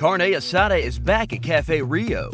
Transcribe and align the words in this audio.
Carne 0.00 0.20
Asada 0.20 0.82
is 0.82 0.98
back 0.98 1.34
at 1.34 1.42
Cafe 1.42 1.82
Rio. 1.82 2.30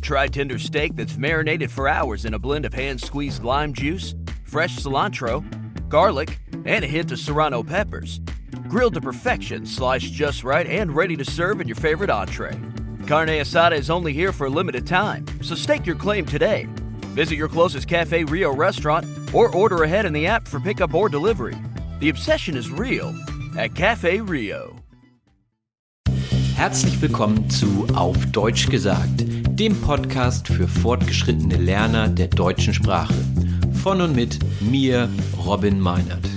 Try 0.00 0.26
tender 0.26 0.58
steak 0.58 0.96
that's 0.96 1.18
marinated 1.18 1.70
for 1.70 1.86
hours 1.86 2.24
in 2.24 2.32
a 2.32 2.38
blend 2.38 2.64
of 2.64 2.72
hand 2.72 2.98
squeezed 2.98 3.44
lime 3.44 3.74
juice, 3.74 4.14
fresh 4.44 4.78
cilantro, 4.78 5.44
garlic, 5.90 6.38
and 6.64 6.82
a 6.82 6.88
hint 6.88 7.12
of 7.12 7.18
serrano 7.18 7.62
peppers. 7.62 8.20
Grilled 8.68 8.94
to 8.94 9.02
perfection, 9.02 9.66
sliced 9.66 10.14
just 10.14 10.44
right, 10.44 10.66
and 10.66 10.96
ready 10.96 11.14
to 11.14 11.22
serve 11.22 11.60
in 11.60 11.68
your 11.68 11.76
favorite 11.76 12.08
entree. 12.08 12.58
Carne 13.06 13.28
Asada 13.28 13.76
is 13.76 13.90
only 13.90 14.14
here 14.14 14.32
for 14.32 14.46
a 14.46 14.50
limited 14.50 14.86
time, 14.86 15.26
so 15.42 15.54
stake 15.54 15.84
your 15.84 15.96
claim 15.96 16.24
today. 16.24 16.66
Visit 17.08 17.36
your 17.36 17.48
closest 17.50 17.86
Cafe 17.86 18.24
Rio 18.24 18.50
restaurant 18.50 19.04
or 19.34 19.54
order 19.54 19.82
ahead 19.82 20.06
in 20.06 20.14
the 20.14 20.26
app 20.26 20.48
for 20.48 20.58
pickup 20.58 20.94
or 20.94 21.10
delivery. 21.10 21.58
The 21.98 22.08
obsession 22.08 22.56
is 22.56 22.70
real 22.70 23.14
at 23.58 23.74
Cafe 23.74 24.22
Rio. 24.22 24.79
Herzlich 26.60 27.00
willkommen 27.00 27.48
zu 27.48 27.86
Auf 27.94 28.26
Deutsch 28.32 28.68
gesagt, 28.68 29.24
dem 29.48 29.80
Podcast 29.80 30.46
für 30.46 30.68
fortgeschrittene 30.68 31.56
Lerner 31.56 32.06
der 32.08 32.28
deutschen 32.28 32.74
Sprache. 32.74 33.14
Von 33.82 34.02
und 34.02 34.14
mit 34.14 34.38
mir, 34.60 35.08
Robin 35.42 35.80
Meinert. 35.80 36.28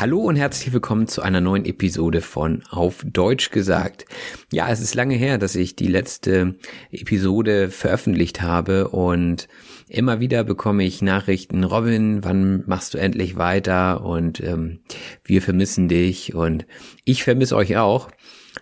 Hallo 0.00 0.18
und 0.20 0.34
herzlich 0.34 0.72
willkommen 0.72 1.06
zu 1.06 1.22
einer 1.22 1.40
neuen 1.40 1.64
Episode 1.64 2.22
von 2.22 2.64
Auf 2.70 3.04
Deutsch 3.04 3.50
gesagt. 3.50 4.06
Ja, 4.50 4.68
es 4.68 4.80
ist 4.80 4.96
lange 4.96 5.14
her, 5.14 5.38
dass 5.38 5.54
ich 5.54 5.76
die 5.76 5.86
letzte 5.86 6.56
Episode 6.90 7.70
veröffentlicht 7.70 8.42
habe 8.42 8.88
und 8.88 9.46
immer 9.88 10.18
wieder 10.18 10.42
bekomme 10.42 10.84
ich 10.84 11.02
Nachrichten, 11.02 11.64
Robin, 11.64 12.24
wann 12.24 12.64
machst 12.66 12.94
du 12.94 12.98
endlich 12.98 13.36
weiter 13.36 14.02
und 14.02 14.40
ähm, 14.40 14.80
wir 15.22 15.40
vermissen 15.40 15.86
dich 15.86 16.34
und 16.34 16.66
ich 17.04 17.22
vermisse 17.22 17.54
euch 17.54 17.76
auch. 17.76 18.08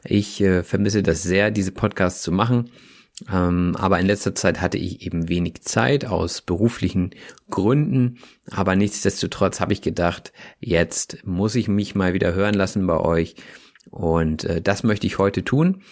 Ich 0.04 0.40
äh, 0.40 0.62
vermisse 0.62 1.02
das 1.02 1.22
sehr, 1.22 1.50
diese 1.50 1.72
Podcasts 1.72 2.22
zu 2.22 2.32
machen. 2.32 2.70
Ähm, 3.32 3.74
aber 3.76 3.98
in 3.98 4.06
letzter 4.06 4.34
Zeit 4.34 4.60
hatte 4.60 4.78
ich 4.78 5.02
eben 5.04 5.28
wenig 5.28 5.62
Zeit 5.62 6.04
aus 6.04 6.40
beruflichen 6.40 7.10
Gründen. 7.50 8.18
Aber 8.50 8.76
nichtsdestotrotz 8.76 9.60
habe 9.60 9.72
ich 9.72 9.82
gedacht, 9.82 10.32
jetzt 10.60 11.18
muss 11.24 11.54
ich 11.54 11.68
mich 11.68 11.94
mal 11.94 12.14
wieder 12.14 12.34
hören 12.34 12.54
lassen 12.54 12.86
bei 12.86 12.98
euch. 12.98 13.34
Und 13.90 14.44
äh, 14.44 14.60
das 14.60 14.82
möchte 14.82 15.06
ich 15.06 15.18
heute 15.18 15.44
tun. 15.44 15.82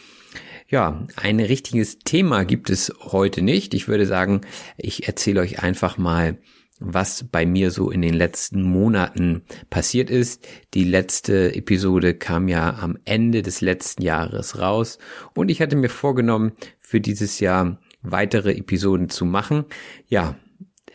Ja, 0.69 1.07
ein 1.17 1.39
richtiges 1.39 2.01
Thema 2.01 2.45
gibt 2.45 2.71
es 2.71 2.93
heute 3.01 3.41
nicht. 3.41 3.73
Ich 3.75 3.87
würde 3.87 4.07
sagen, 4.07 4.41
ich 4.77 5.07
erzähle 5.07 5.41
euch 5.41 5.63
einfach 5.63 5.97
mal, 5.97 6.39
was 6.79 7.25
bei 7.25 7.47
mir 7.47 7.71
so 7.71 7.91
in 7.91 8.03
den 8.03 8.15
letzten 8.15 8.63
Monaten 8.63 9.43
passiert 9.71 10.11
ist. 10.11 10.47
Die 10.75 10.85
letzte 10.85 11.55
Episode 11.55 12.15
kam 12.15 12.49
ja 12.49 12.79
am 12.79 12.99
Ende 13.05 13.43
des 13.43 13.61
letzten 13.61 14.03
Jahres 14.03 14.59
raus 14.59 14.99
und 15.35 15.51
ich 15.51 15.61
hatte 15.61 15.77
mir 15.77 15.89
vorgenommen, 15.89 16.53
für 16.79 17.01
dieses 17.01 17.41
Jahr 17.41 17.81
weitere 18.03 18.53
Episoden 18.53 19.09
zu 19.09 19.25
machen. 19.25 19.65
Ja, 20.07 20.37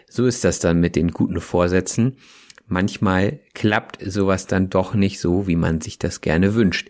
so 0.07 0.25
ist 0.25 0.43
das 0.43 0.59
dann 0.59 0.79
mit 0.79 0.95
den 0.95 1.11
guten 1.11 1.41
Vorsätzen. 1.41 2.17
Manchmal 2.67 3.39
klappt 3.53 3.99
sowas 4.09 4.47
dann 4.47 4.69
doch 4.69 4.93
nicht 4.93 5.19
so, 5.19 5.47
wie 5.47 5.57
man 5.57 5.81
sich 5.81 5.99
das 5.99 6.21
gerne 6.21 6.55
wünscht. 6.55 6.89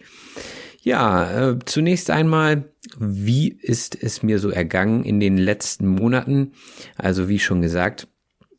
Ja, 0.84 1.52
äh, 1.52 1.60
zunächst 1.66 2.10
einmal, 2.10 2.72
wie 3.00 3.50
ist 3.50 3.96
es 4.02 4.24
mir 4.24 4.40
so 4.40 4.50
ergangen 4.50 5.04
in 5.04 5.20
den 5.20 5.38
letzten 5.38 5.88
Monaten? 5.88 6.54
Also 6.96 7.30
wie 7.30 7.40
schon 7.40 7.62
gesagt, 7.62 8.08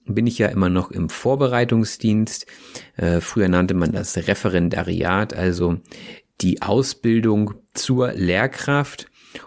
bin 0.06 0.26
ich 0.26 0.38
ja 0.38 0.48
immer 0.48 0.68
noch 0.68 0.90
im 0.90 1.08
Vorbereitungsdienst. 1.08 2.46
Äh, 2.96 3.20
früher 3.20 3.48
nannte 3.48 3.74
man 3.74 3.92
das 3.92 4.16
Referendariat, 4.16 5.34
also 5.34 5.78
die 6.40 6.62
Ausbildung 6.62 7.54
zur 7.74 8.12
Lehrkraft. 8.12 9.06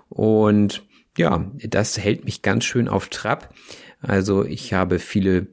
Und 0.09 0.83
ja, 1.17 1.51
das 1.57 1.97
hält 1.97 2.25
mich 2.25 2.41
ganz 2.41 2.65
schön 2.65 2.87
auf 2.87 3.09
Trab. 3.09 3.53
Also 3.99 4.45
ich 4.45 4.73
habe 4.73 4.99
viele 4.99 5.47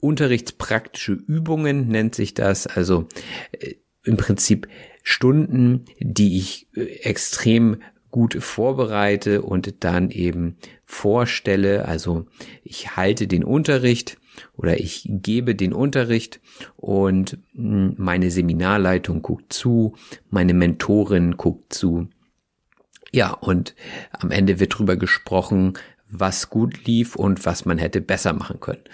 unterrichtspraktische 0.00 1.12
Übungen, 1.12 1.88
nennt 1.88 2.14
sich 2.14 2.34
das. 2.34 2.66
Also 2.66 3.06
äh, 3.52 3.74
im 4.04 4.16
Prinzip 4.16 4.68
Stunden, 5.02 5.84
die 6.00 6.38
ich 6.38 6.68
äh, 6.74 6.84
extrem 7.02 7.82
gut 8.10 8.42
vorbereite 8.42 9.42
und 9.42 9.84
dann 9.84 10.10
eben 10.10 10.56
vorstelle. 10.84 11.86
Also 11.86 12.26
ich 12.64 12.96
halte 12.96 13.26
den 13.26 13.44
Unterricht 13.44 14.17
oder 14.56 14.78
ich 14.80 15.06
gebe 15.08 15.54
den 15.54 15.72
Unterricht 15.72 16.40
und 16.76 17.38
hm, 17.54 17.94
meine 17.96 18.30
Seminarleitung 18.30 19.22
guckt 19.22 19.52
zu, 19.52 19.94
meine 20.30 20.54
Mentorin 20.54 21.36
guckt 21.36 21.72
zu. 21.72 22.08
Ja, 23.12 23.32
und 23.32 23.74
am 24.12 24.30
Ende 24.30 24.60
wird 24.60 24.78
drüber 24.78 24.96
gesprochen, 24.96 25.74
was 26.10 26.50
gut 26.50 26.86
lief 26.86 27.16
und 27.16 27.46
was 27.46 27.64
man 27.64 27.78
hätte 27.78 28.00
besser 28.00 28.32
machen 28.32 28.60
können. 28.60 28.84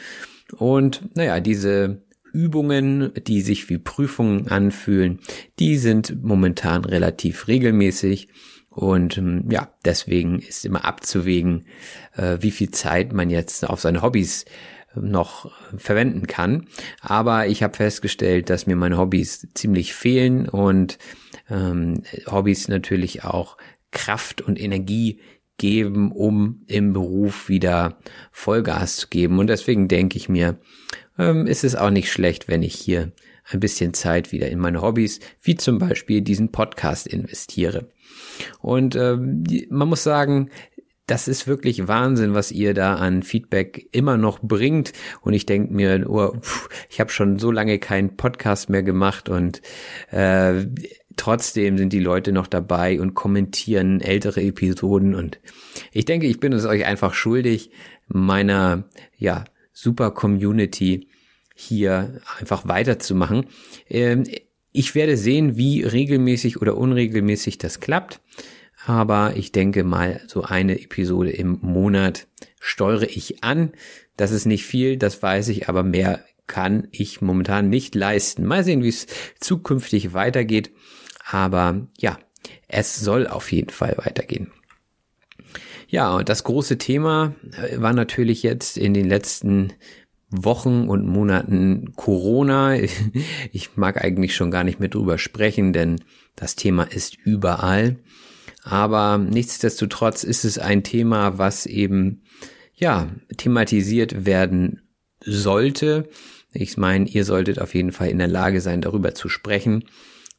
Und 0.57 1.17
naja, 1.17 1.41
diese 1.41 2.03
Übungen, 2.33 3.13
die 3.27 3.41
sich 3.41 3.69
wie 3.71 3.79
Prüfungen 3.79 4.49
anfühlen, 4.49 5.21
die 5.59 5.77
sind 5.77 6.23
momentan 6.23 6.85
relativ 6.85 7.49
regelmäßig 7.49 8.29
und 8.75 9.19
ähm, 9.19 9.49
ja, 9.51 9.73
deswegen 9.85 10.41
ist 10.41 10.65
immer 10.65 10.85
abzuwägen, 10.85 11.67
äh, 12.17 12.39
wie 12.41 12.51
viel 12.51 12.73
Zeit 12.73 13.13
man 13.13 13.31
jetzt 13.31 13.69
auf 13.69 13.81
seine 13.81 14.03
Hobbys 14.03 14.47
noch 14.95 15.51
verwenden 15.77 16.27
kann. 16.27 16.67
Aber 17.01 17.47
ich 17.47 17.63
habe 17.63 17.77
festgestellt, 17.77 18.51
dass 18.51 18.67
mir 18.67 18.77
meine 18.77 18.99
Hobbys 18.99 19.49
ziemlich 19.55 19.95
fehlen 19.95 20.49
und 20.49 20.99
ähm, 21.51 22.03
Hobbys 22.27 22.69
natürlich 22.69 23.25
auch 23.25 23.57
Kraft 23.91 24.41
und 24.43 24.61
Energie 24.61 25.21
geben, 25.57 26.13
um 26.13 26.63
im 26.67 26.93
Beruf 26.93 27.49
wieder 27.49 27.99
Vollgas 28.33 28.97
zu 28.97 29.09
geben. 29.09 29.39
Und 29.39 29.49
deswegen 29.49 29.89
denke 29.89 30.17
ich 30.17 30.29
mir, 30.29 30.59
ähm, 31.19 31.47
ist 31.47 31.65
es 31.65 31.77
auch 31.77 31.91
nicht 31.91 32.11
schlecht, 32.11 32.49
wenn 32.49 32.63
ich 32.63 32.75
hier 32.75 33.13
ein 33.51 33.61
bisschen 33.61 33.95
Zeit 33.95 34.33
wieder 34.33 34.49
in 34.49 34.59
meine 34.59 34.81
Hobbys, 34.81 35.21
wie 35.43 35.55
zum 35.55 35.79
Beispiel 35.79 36.23
diesen 36.23 36.51
Podcast 36.51 37.07
investiere. 37.07 37.89
Und 38.61 38.97
ähm, 38.97 39.45
man 39.71 39.89
muss 39.89 40.03
sagen, 40.03 40.51
das 41.07 41.29
ist 41.29 41.47
wirklich 41.47 41.87
Wahnsinn, 41.87 42.35
was 42.35 42.51
ihr 42.51 42.73
da 42.73 42.95
an 42.95 43.23
Feedback 43.23 43.89
immer 43.93 44.17
noch 44.17 44.41
bringt. 44.41 44.93
Und 45.21 45.35
ich 45.35 45.47
denke 45.47 45.73
mir, 45.73 46.09
oh, 46.09 46.37
ich 46.91 47.01
habe 47.01 47.11
schon 47.11 47.39
so 47.39 47.51
lange 47.51 47.79
keinen 47.79 48.17
Podcast 48.17 48.71
mehr 48.71 48.83
gemacht 48.83 49.29
und 49.29 49.61
äh, 50.11 50.67
trotzdem 51.17 51.79
sind 51.79 51.93
die 51.93 52.01
Leute 52.01 52.33
noch 52.33 52.47
dabei 52.47 53.01
und 53.01 53.15
kommentieren 53.15 54.01
ältere 54.01 54.43
Episoden. 54.43 55.15
Und 55.15 55.39
ich 55.93 56.05
denke, 56.07 56.27
ich 56.27 56.41
bin 56.41 56.53
es 56.53 56.65
euch 56.65 56.87
einfach 56.87 57.15
schuldig, 57.15 57.71
meiner 58.09 58.85
ja 59.17 59.45
super 59.73 60.11
Community 60.11 61.09
hier 61.55 62.21
einfach 62.41 62.67
weiterzumachen. 62.67 63.47
Ähm, 63.89 64.25
ich 64.73 64.95
werde 64.95 65.17
sehen, 65.17 65.57
wie 65.57 65.83
regelmäßig 65.83 66.61
oder 66.61 66.77
unregelmäßig 66.77 67.59
das 67.59 67.79
klappt. 67.79 68.21
Aber 68.87 69.37
ich 69.37 69.51
denke 69.51 69.83
mal, 69.83 70.21
so 70.27 70.43
eine 70.43 70.81
Episode 70.81 71.31
im 71.31 71.59
Monat 71.63 72.27
steuere 72.61 73.09
ich 73.09 73.43
an. 73.43 73.73
Das 74.17 74.31
ist 74.31 74.45
nicht 74.45 74.67
viel, 74.67 74.99
das 74.99 75.23
weiß 75.23 75.49
ich, 75.49 75.69
aber 75.69 75.83
mehr 75.83 76.25
kann 76.47 76.89
ich 76.91 77.23
momentan 77.23 77.71
nicht 77.71 77.95
leisten. 77.95 78.45
Mal 78.45 78.63
sehen, 78.63 78.83
wie 78.83 78.89
es 78.89 79.07
zukünftig 79.41 80.13
weitergeht. 80.13 80.71
Aber 81.27 81.87
ja, 81.99 82.19
es 82.69 83.01
soll 83.01 83.27
auf 83.27 83.51
jeden 83.53 83.71
Fall 83.71 83.95
weitergehen. 83.97 84.53
Ja, 85.89 86.17
und 86.17 86.29
das 86.29 86.45
große 86.45 86.77
Thema 86.77 87.35
äh, 87.53 87.81
war 87.81 87.95
natürlich 87.95 88.43
jetzt 88.43 88.77
in 88.77 88.93
den 88.93 89.09
letzten 89.09 89.73
Wochen 90.29 90.89
und 90.89 91.07
Monaten 91.07 91.95
Corona. 91.97 92.77
Ich 93.53 93.77
mag 93.77 94.03
eigentlich 94.05 94.35
schon 94.35 94.51
gar 94.51 94.65
nicht 94.65 94.81
mehr 94.81 94.89
drüber 94.89 95.17
sprechen, 95.17 95.73
denn 95.73 96.01
das 96.37 96.57
Thema 96.57 96.83
ist 96.83 97.17
überall. 97.17 97.97
Aber 98.65 99.19
nichtsdestotrotz 99.19 100.25
ist 100.25 100.45
es 100.45 100.59
ein 100.59 100.83
Thema, 100.83 101.37
was 101.37 101.67
eben, 101.67 102.23
ja, 102.73 103.11
thematisiert 103.37 104.25
werden 104.25 104.89
sollte. 105.21 106.09
Ich 106.53 106.79
meine, 106.79 107.07
ihr 107.07 107.27
solltet 107.27 107.61
auf 107.61 107.75
jeden 107.75 107.93
Fall 107.93 108.09
in 108.09 108.19
der 108.19 108.27
Lage 108.27 108.63
sein, 108.63 108.81
darüber 108.81 109.15
zu 109.15 109.29
sprechen. 109.29 109.85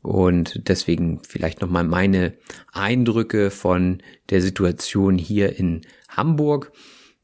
Und 0.02 0.68
deswegen 0.70 1.22
vielleicht 1.28 1.62
nochmal 1.62 1.84
meine 1.84 2.34
Eindrücke 2.74 3.52
von 3.52 4.02
der 4.32 4.42
Situation 4.42 5.20
hier 5.20 5.58
in 5.60 5.82
Hamburg. 6.10 6.72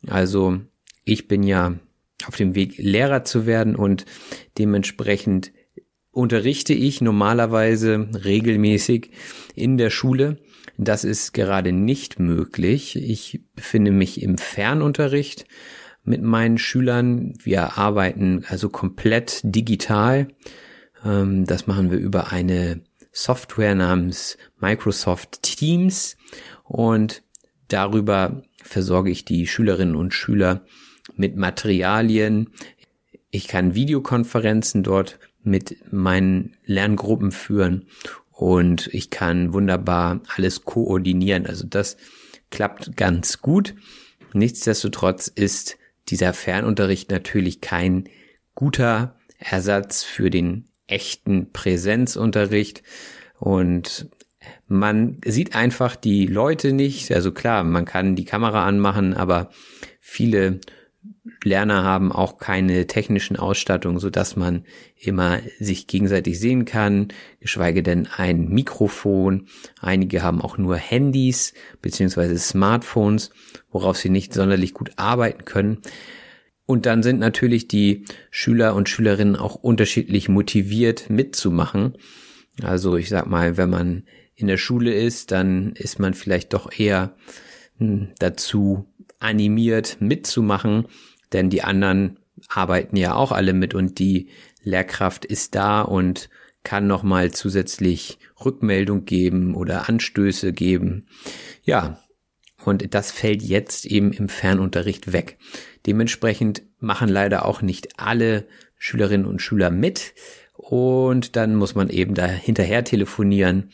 Also 0.08 0.60
ich 1.04 1.28
bin 1.28 1.42
ja 1.42 1.80
auf 2.28 2.36
dem 2.36 2.54
Weg, 2.54 2.78
Lehrer 2.78 3.24
zu 3.24 3.48
werden 3.48 3.76
und 3.76 4.06
dementsprechend 4.60 5.52
unterrichte 6.12 6.74
ich 6.74 7.02
normalerweise 7.02 8.08
regelmäßig 8.24 9.12
in 9.56 9.78
der 9.78 9.90
Schule. 9.90 10.38
Das 10.78 11.04
ist 11.04 11.34
gerade 11.34 11.72
nicht 11.72 12.20
möglich. 12.20 12.96
Ich 12.96 13.42
befinde 13.56 13.92
mich 13.92 14.22
im 14.22 14.38
Fernunterricht 14.38 15.46
mit 16.04 16.22
meinen 16.22 16.58
Schülern. 16.58 17.34
Wir 17.44 17.78
arbeiten 17.78 18.44
also 18.48 18.70
komplett 18.70 19.42
digital. 19.44 20.28
Ähm, 21.06 21.46
das 21.46 21.68
machen 21.68 21.92
wir 21.92 21.98
über 21.98 22.32
eine 22.32 22.82
Software 23.12 23.76
namens 23.76 24.38
Microsoft 24.60 25.44
Teams 25.44 26.18
und 26.64 27.24
darüber 27.68 28.42
versorge 28.64 29.12
ich 29.12 29.26
die 29.26 29.48
Schülerinnen 29.48 29.96
und 29.96 30.14
Schüler 30.14 30.66
mit 31.16 31.36
Materialien. 31.36 32.50
Ich 33.30 33.48
kann 33.48 33.76
Videokonferenzen 33.76 34.84
dort 34.84 35.20
mit 35.44 35.92
meinen 35.92 36.56
Lerngruppen 36.66 37.32
führen 37.32 37.86
und 38.32 38.88
ich 38.94 39.10
kann 39.10 39.54
wunderbar 39.54 40.22
alles 40.36 40.66
koordinieren. 40.66 41.46
Also 41.46 41.66
das 41.68 41.98
klappt 42.50 42.98
ganz 42.98 43.42
gut. 43.42 43.76
Nichtsdestotrotz 44.34 45.28
ist 45.28 45.78
dieser 46.10 46.34
Fernunterricht 46.34 47.12
natürlich 47.12 47.62
kein 47.62 48.10
guter 48.56 49.16
Ersatz 49.38 50.04
für 50.04 50.30
den 50.30 50.66
echten 50.88 51.52
Präsenzunterricht 51.52 52.84
und 53.40 54.10
man 54.68 55.20
sieht 55.26 55.56
einfach 55.56 55.96
die 55.96 56.26
Leute 56.26 56.74
nicht. 56.74 57.12
Also 57.12 57.32
klar, 57.32 57.64
man 57.64 57.86
kann 57.86 58.16
die 58.16 58.26
Kamera 58.26 58.66
anmachen, 58.66 59.14
aber 59.14 59.50
viele 60.00 60.60
Lerner 61.44 61.84
haben 61.84 62.12
auch 62.12 62.38
keine 62.38 62.86
technischen 62.86 63.36
Ausstattung, 63.36 64.00
so 64.00 64.10
dass 64.10 64.36
man 64.36 64.66
immer 64.96 65.40
sich 65.60 65.88
gegenseitig 65.88 66.40
sehen 66.40 66.66
kann, 66.66 67.08
geschweige 67.40 67.82
denn 67.82 68.08
ein 68.16 68.50
Mikrofon. 68.50 69.48
Einige 69.80 70.22
haben 70.22 70.42
auch 70.42 70.58
nur 70.58 70.76
Handys 70.78 71.54
beziehungsweise 71.82 72.38
Smartphones, 72.38 73.32
worauf 73.72 73.98
sie 73.98 74.10
nicht 74.10 74.34
sonderlich 74.34 74.74
gut 74.74 74.92
arbeiten 74.98 75.46
können. 75.46 75.80
Und 76.66 76.86
dann 76.86 77.02
sind 77.04 77.20
natürlich 77.20 77.68
die 77.68 78.06
Schüler 78.30 78.76
und 78.76 78.88
Schülerinnen 78.88 79.36
auch 79.36 79.56
unterschiedlich 79.56 80.30
motiviert 80.30 81.10
mitzumachen. 81.10 81.98
Also 82.62 82.96
ich 82.98 83.10
sag 83.10 83.28
mal, 83.28 83.58
wenn 83.58 83.70
man 83.70 84.04
in 84.36 84.48
der 84.48 84.58
Schule 84.58 84.94
ist, 84.94 85.32
dann 85.32 85.74
ist 85.74 86.00
man 86.00 86.14
vielleicht 86.14 86.54
doch 86.54 86.72
eher 86.78 87.16
hm, 87.78 88.10
dazu 88.20 88.86
animiert 89.22 89.98
mitzumachen, 90.00 90.88
denn 91.34 91.50
die 91.50 91.64
anderen 91.64 92.20
arbeiten 92.50 92.98
ja 92.98 93.16
auch 93.16 93.32
alle 93.32 93.54
mit 93.54 93.74
und 93.74 94.00
die 94.00 94.30
Lehrkraft 94.64 95.26
ist 95.26 95.56
da 95.56 95.82
und 95.82 96.30
kann 96.64 96.88
nochmal 96.88 97.32
zusätzlich 97.32 98.20
Rückmeldung 98.44 99.06
geben 99.06 99.56
oder 99.56 99.90
Anstöße 99.90 100.54
geben. 100.54 101.08
Ja, 101.64 102.00
und 102.64 102.94
das 102.94 103.12
fällt 103.12 103.42
jetzt 103.42 103.86
eben 103.86 104.14
im 104.14 104.30
Fernunterricht 104.30 105.14
weg. 105.14 105.38
Dementsprechend 105.88 106.62
machen 106.80 107.10
leider 107.10 107.46
auch 107.46 107.62
nicht 107.62 108.00
alle 108.00 108.46
Schülerinnen 108.78 109.26
und 109.26 109.42
Schüler 109.42 109.72
mit. 109.72 110.14
Und 110.56 111.36
dann 111.36 111.56
muss 111.56 111.74
man 111.74 111.90
eben 111.90 112.14
da 112.14 112.28
hinterher 112.28 112.84
telefonieren 112.84 113.72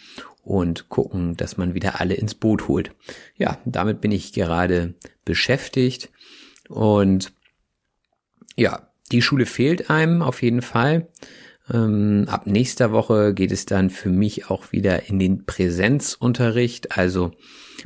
und 0.47 0.87
gucken, 0.87 1.35
dass 1.35 1.57
man 1.57 1.73
wieder 1.73 1.99
alle 1.99 2.13
ins 2.13 2.33
Boot 2.33 2.69
holt. 2.69 2.91
Ja, 3.35 3.59
damit 3.65 3.99
bin 3.99 4.13
ich 4.13 4.31
gerade 4.31 4.93
beschäftigt. 5.25 6.09
Und 6.69 7.33
ja, 8.55 8.89
die 9.11 9.21
Schule 9.21 9.45
fehlt 9.45 9.89
einem 9.89 10.21
auf 10.21 10.41
jeden 10.41 10.61
Fall. 10.61 11.09
Ähm, 11.69 12.27
ab 12.29 12.47
nächster 12.47 12.93
Woche 12.93 13.33
geht 13.33 13.51
es 13.51 13.65
dann 13.65 13.89
für 13.89 14.07
mich 14.07 14.49
auch 14.49 14.71
wieder 14.71 15.09
in 15.09 15.19
den 15.19 15.45
Präsenzunterricht, 15.45 16.97
also 16.97 17.31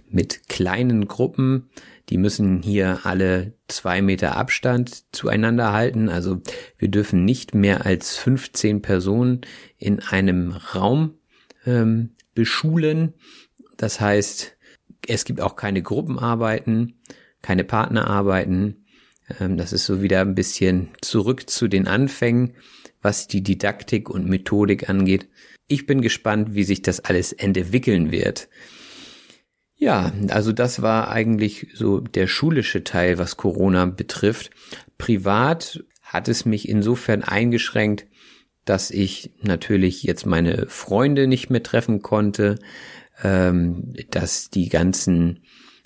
mit 0.07 0.47
kleinen 0.47 1.07
Gruppen. 1.07 1.71
Die 2.09 2.19
müssen 2.19 2.61
hier 2.61 2.99
alle 3.05 3.53
zwei 3.69 4.03
Meter 4.03 4.37
Abstand 4.37 5.03
zueinander 5.15 5.73
halten. 5.73 6.09
Also 6.09 6.41
wir 6.77 6.89
dürfen 6.89 7.25
nicht 7.25 7.55
mehr 7.55 7.87
als 7.87 8.17
15 8.17 8.83
Personen 8.83 9.41
in 9.79 9.99
einem 9.99 10.51
Raum 10.51 11.15
ähm, 11.65 12.11
beschulen. 12.33 13.13
Das 13.77 13.99
heißt, 13.99 14.57
es 15.07 15.25
gibt 15.25 15.41
auch 15.41 15.55
keine 15.55 15.81
Gruppenarbeiten, 15.81 16.99
keine 17.41 17.63
Partnerarbeiten. 17.63 18.85
Ähm, 19.39 19.57
das 19.57 19.73
ist 19.73 19.85
so 19.85 20.01
wieder 20.01 20.21
ein 20.21 20.35
bisschen 20.35 20.89
zurück 21.01 21.49
zu 21.49 21.67
den 21.67 21.87
Anfängen, 21.87 22.53
was 23.01 23.27
die 23.27 23.41
Didaktik 23.41 24.09
und 24.09 24.27
Methodik 24.27 24.89
angeht. 24.89 25.29
Ich 25.67 25.85
bin 25.85 26.01
gespannt, 26.01 26.53
wie 26.53 26.63
sich 26.63 26.81
das 26.81 26.99
alles 26.99 27.31
entwickeln 27.31 28.11
wird. 28.11 28.49
Ja, 29.75 30.11
also 30.29 30.51
das 30.51 30.83
war 30.83 31.09
eigentlich 31.09 31.69
so 31.73 32.01
der 32.01 32.27
schulische 32.27 32.83
Teil, 32.83 33.17
was 33.17 33.37
Corona 33.37 33.85
betrifft. 33.85 34.51
Privat 34.99 35.83
hat 36.03 36.27
es 36.27 36.45
mich 36.45 36.69
insofern 36.69 37.23
eingeschränkt, 37.23 38.05
dass 38.65 38.91
ich 38.91 39.31
natürlich 39.41 40.03
jetzt 40.03 40.25
meine 40.25 40.67
Freunde 40.67 41.27
nicht 41.27 41.49
mehr 41.49 41.63
treffen 41.63 42.01
konnte, 42.01 42.59
ähm, 43.23 43.93
dass 44.09 44.49
die 44.49 44.69
ganzen 44.69 45.41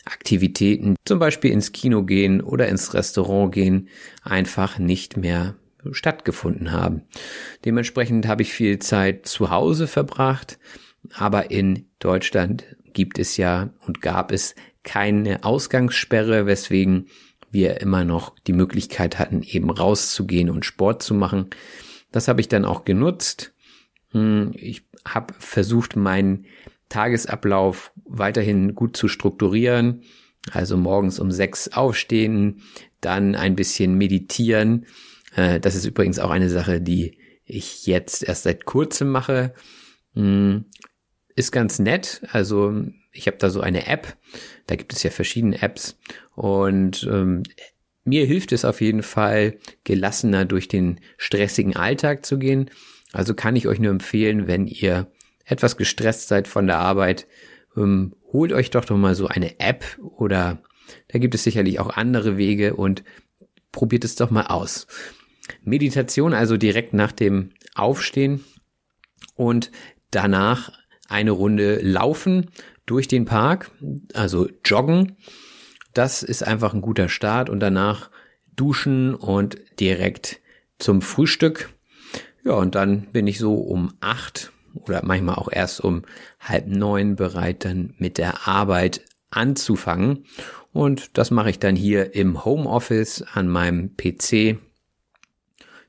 Aktivitäten, 0.05 0.95
zum 1.05 1.19
Beispiel 1.19 1.51
ins 1.51 1.71
Kino 1.71 2.03
gehen 2.03 2.41
oder 2.41 2.67
ins 2.67 2.93
Restaurant 2.93 3.51
gehen, 3.51 3.89
einfach 4.23 4.77
nicht 4.77 5.17
mehr 5.17 5.55
stattgefunden 5.91 6.71
haben. 6.71 7.03
Dementsprechend 7.63 8.27
habe 8.27 8.41
ich 8.41 8.53
viel 8.53 8.79
Zeit 8.79 9.27
zu 9.27 9.49
Hause 9.49 9.87
verbracht, 9.87 10.59
aber 11.13 11.51
in 11.51 11.87
Deutschland 11.99 12.65
gibt 12.93 13.19
es 13.19 13.37
ja 13.37 13.69
und 13.85 14.01
gab 14.01 14.31
es 14.31 14.55
keine 14.83 15.43
Ausgangssperre, 15.43 16.45
weswegen 16.45 17.07
wir 17.51 17.81
immer 17.81 18.03
noch 18.03 18.35
die 18.47 18.53
Möglichkeit 18.53 19.17
hatten, 19.17 19.41
eben 19.43 19.69
rauszugehen 19.69 20.49
und 20.49 20.65
Sport 20.65 21.03
zu 21.03 21.13
machen. 21.13 21.49
Das 22.15 22.29
habe 22.29 22.39
ich 22.39 22.47
dann 22.47 22.63
auch 22.63 22.85
genutzt. 22.85 23.51
Hm, 24.11 24.53
ich 24.55 24.83
habe 25.05 25.33
versucht, 25.37 25.97
meinen 25.97 26.45
Tagesablauf 26.87 27.91
weiterhin 28.05 28.73
gut 28.73 28.95
zu 28.95 29.09
strukturieren. 29.09 30.03
Also 30.49 30.77
morgens 30.77 31.19
um 31.19 31.29
sechs 31.29 31.73
aufstehen, 31.73 32.61
dann 33.01 33.35
ein 33.35 33.57
bisschen 33.57 33.97
meditieren. 33.97 34.85
Äh, 35.35 35.59
das 35.59 35.75
ist 35.75 35.83
übrigens 35.83 36.19
auch 36.19 36.29
eine 36.29 36.49
Sache, 36.49 36.79
die 36.79 37.17
ich 37.43 37.85
jetzt 37.85 38.23
erst 38.23 38.43
seit 38.43 38.63
kurzem 38.63 39.11
mache. 39.11 39.53
Hm, 40.13 40.63
ist 41.35 41.51
ganz 41.51 41.79
nett. 41.79 42.21
Also 42.31 42.81
ich 43.11 43.27
habe 43.27 43.35
da 43.39 43.49
so 43.49 43.59
eine 43.59 43.87
App. 43.87 44.15
Da 44.67 44.77
gibt 44.77 44.93
es 44.93 45.03
ja 45.03 45.09
verschiedene 45.09 45.61
Apps. 45.61 45.99
Und 46.33 47.05
ähm, 47.11 47.43
mir 48.05 48.25
hilft 48.25 48.51
es 48.51 48.63
auf 48.63 48.81
jeden 48.81 49.03
Fall, 49.03 49.57
gelassener 49.83 50.45
durch 50.45 50.67
den 50.67 50.99
stressigen 51.17 51.75
Alltag 51.75 52.25
zu 52.25 52.37
gehen. 52.39 52.69
Also 53.11 53.33
kann 53.33 53.55
ich 53.55 53.67
euch 53.67 53.79
nur 53.79 53.91
empfehlen, 53.91 54.47
wenn 54.47 54.67
ihr 54.67 55.07
etwas 55.45 55.77
gestresst 55.77 56.27
seid 56.27 56.47
von 56.47 56.67
der 56.67 56.79
Arbeit, 56.79 57.27
ähm, 57.75 58.15
holt 58.31 58.53
euch 58.53 58.69
doch 58.69 58.85
doch 58.85 58.97
mal 58.97 59.15
so 59.15 59.27
eine 59.27 59.59
App 59.59 59.83
oder 60.01 60.61
da 61.07 61.19
gibt 61.19 61.35
es 61.35 61.43
sicherlich 61.43 61.79
auch 61.79 61.89
andere 61.89 62.37
Wege 62.37 62.75
und 62.75 63.03
probiert 63.71 64.05
es 64.05 64.15
doch 64.15 64.31
mal 64.31 64.47
aus. 64.47 64.87
Meditation 65.63 66.33
also 66.33 66.57
direkt 66.57 66.93
nach 66.93 67.11
dem 67.11 67.51
Aufstehen 67.73 68.43
und 69.35 69.71
danach 70.11 70.71
eine 71.07 71.31
Runde 71.31 71.79
laufen 71.81 72.51
durch 72.85 73.07
den 73.07 73.25
Park, 73.25 73.71
also 74.13 74.49
joggen. 74.63 75.17
Das 75.95 76.23
ist 76.23 76.43
einfach 76.43 76.73
ein 76.73 76.81
guter 76.81 77.07
Start 77.07 77.49
und 77.49 77.61
danach 77.61 78.11
duschen 78.53 79.15
und 79.15 79.57
direkt 79.79 80.41
zum 80.77 81.01
Frühstück. 81.01 81.69
Ja, 82.43 82.53
und 82.55 82.75
dann 82.75 83.07
bin 83.13 83.27
ich 83.27 83.39
so 83.39 83.55
um 83.55 83.93
acht 84.01 84.51
oder 84.73 85.05
manchmal 85.05 85.35
auch 85.35 85.49
erst 85.49 85.79
um 85.79 86.03
halb 86.41 86.67
neun 86.67 87.15
bereit, 87.15 87.63
dann 87.63 87.93
mit 87.97 88.17
der 88.17 88.45
Arbeit 88.45 89.05
anzufangen. 89.29 90.25
Und 90.73 91.17
das 91.17 91.31
mache 91.31 91.49
ich 91.49 91.59
dann 91.59 91.77
hier 91.77 92.13
im 92.13 92.43
Homeoffice 92.43 93.21
an 93.21 93.47
meinem 93.47 93.95
PC. 93.95 94.57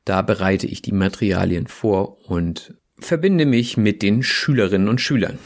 Da 0.05 0.23
bereite 0.23 0.69
ich 0.69 0.83
die 0.83 0.93
Materialien 0.93 1.67
vor 1.67 2.31
und 2.31 2.75
verbinde 3.01 3.45
mich 3.45 3.77
mit 3.77 4.03
den 4.03 4.23
Schülerinnen 4.23 4.89
und 4.89 5.01
Schülern. 5.01 5.41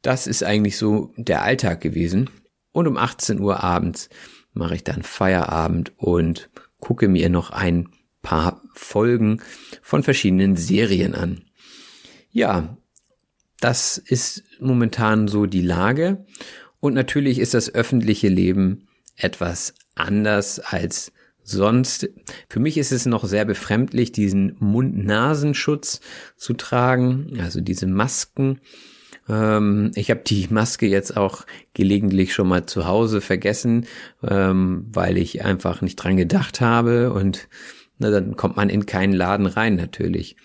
Das 0.00 0.28
ist 0.28 0.44
eigentlich 0.44 0.76
so 0.76 1.12
der 1.16 1.42
Alltag 1.42 1.80
gewesen. 1.80 2.30
Und 2.72 2.86
um 2.86 2.96
18 2.96 3.40
Uhr 3.40 3.62
abends 3.62 4.08
mache 4.52 4.74
ich 4.74 4.84
dann 4.84 5.02
Feierabend 5.02 5.92
und 5.96 6.50
gucke 6.78 7.08
mir 7.08 7.28
noch 7.28 7.50
ein 7.50 7.88
paar 8.22 8.62
Folgen 8.74 9.40
von 9.82 10.02
verschiedenen 10.02 10.56
Serien 10.56 11.14
an. 11.14 11.42
Ja, 12.30 12.76
das 13.60 13.98
ist 13.98 14.44
momentan 14.60 15.28
so 15.28 15.46
die 15.46 15.62
Lage. 15.62 16.24
Und 16.80 16.94
natürlich 16.94 17.38
ist 17.38 17.54
das 17.54 17.74
öffentliche 17.74 18.28
Leben 18.28 18.88
etwas 19.16 19.74
anders 19.94 20.60
als 20.60 21.12
sonst. 21.42 22.08
Für 22.48 22.60
mich 22.60 22.78
ist 22.78 22.92
es 22.92 23.06
noch 23.06 23.24
sehr 23.24 23.44
befremdlich, 23.44 24.12
diesen 24.12 24.56
Mund-Nasenschutz 24.60 26.00
zu 26.36 26.54
tragen, 26.54 27.38
also 27.40 27.60
diese 27.60 27.86
Masken. 27.86 28.60
Ähm, 29.30 29.92
ich 29.94 30.10
habe 30.10 30.22
die 30.26 30.48
Maske 30.50 30.86
jetzt 30.86 31.16
auch 31.16 31.46
gelegentlich 31.74 32.34
schon 32.34 32.48
mal 32.48 32.66
zu 32.66 32.86
Hause 32.86 33.20
vergessen, 33.20 33.86
ähm, 34.26 34.86
weil 34.92 35.16
ich 35.16 35.44
einfach 35.44 35.82
nicht 35.82 35.96
dran 35.96 36.16
gedacht 36.16 36.60
habe 36.60 37.12
und 37.12 37.48
na, 37.98 38.10
dann 38.10 38.34
kommt 38.34 38.56
man 38.56 38.70
in 38.70 38.86
keinen 38.86 39.12
Laden 39.12 39.46
rein 39.46 39.76
natürlich. 39.76 40.36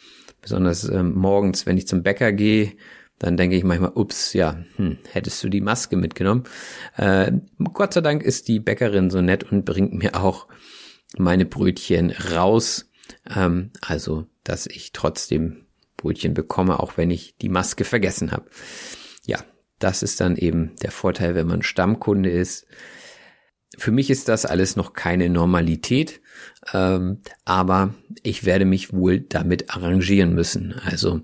Besonders 0.42 0.88
ähm, 0.88 1.14
morgens, 1.16 1.66
wenn 1.66 1.78
ich 1.78 1.88
zum 1.88 2.04
Bäcker 2.04 2.32
gehe, 2.32 2.74
dann 3.18 3.38
denke 3.38 3.56
ich 3.56 3.64
manchmal, 3.64 3.94
ups, 3.96 4.34
ja, 4.34 4.64
hm, 4.76 4.98
hättest 5.12 5.42
du 5.44 5.50
die 5.50 5.62
Maske 5.62 5.96
mitgenommen. 5.96 6.44
Äh, 6.98 7.32
Gott 7.74 7.94
sei 7.94 8.02
Dank 8.02 8.24
ist 8.24 8.50
die 8.50 8.60
Bäckerin 8.60 9.10
so 9.10 9.22
nett 9.22 9.50
und 9.50 9.64
bringt 9.64 9.94
mir 9.94 10.16
auch 10.16 10.48
meine 11.18 11.46
Brötchen 11.46 12.12
raus. 12.12 12.92
Ähm, 13.34 13.72
also, 13.82 14.28
dass 14.44 14.68
ich 14.68 14.92
trotzdem 14.92 15.65
Brötchen 16.06 16.36
bekomme, 16.36 16.80
auch 16.80 16.98
wenn 16.98 17.10
ich 17.10 17.36
die 17.38 17.50
Maske 17.50 17.84
vergessen 17.84 18.32
habe. 18.32 18.46
Ja, 19.26 19.40
das 19.80 20.04
ist 20.04 20.22
dann 20.22 20.36
eben 20.36 20.76
der 20.84 20.92
Vorteil, 20.92 21.34
wenn 21.34 21.48
man 21.48 21.64
Stammkunde 21.64 22.30
ist. 22.30 22.68
Für 23.76 23.92
mich 23.92 24.12
ist 24.12 24.30
das 24.30 24.46
alles 24.46 24.76
noch 24.76 24.94
keine 24.94 25.30
Normalität, 25.30 26.22
ähm, 26.74 27.22
aber 27.44 27.96
ich 28.22 28.46
werde 28.46 28.66
mich 28.66 28.94
wohl 28.94 29.20
damit 29.20 29.72
arrangieren 29.72 30.36
müssen. 30.36 30.76
Also 30.86 31.22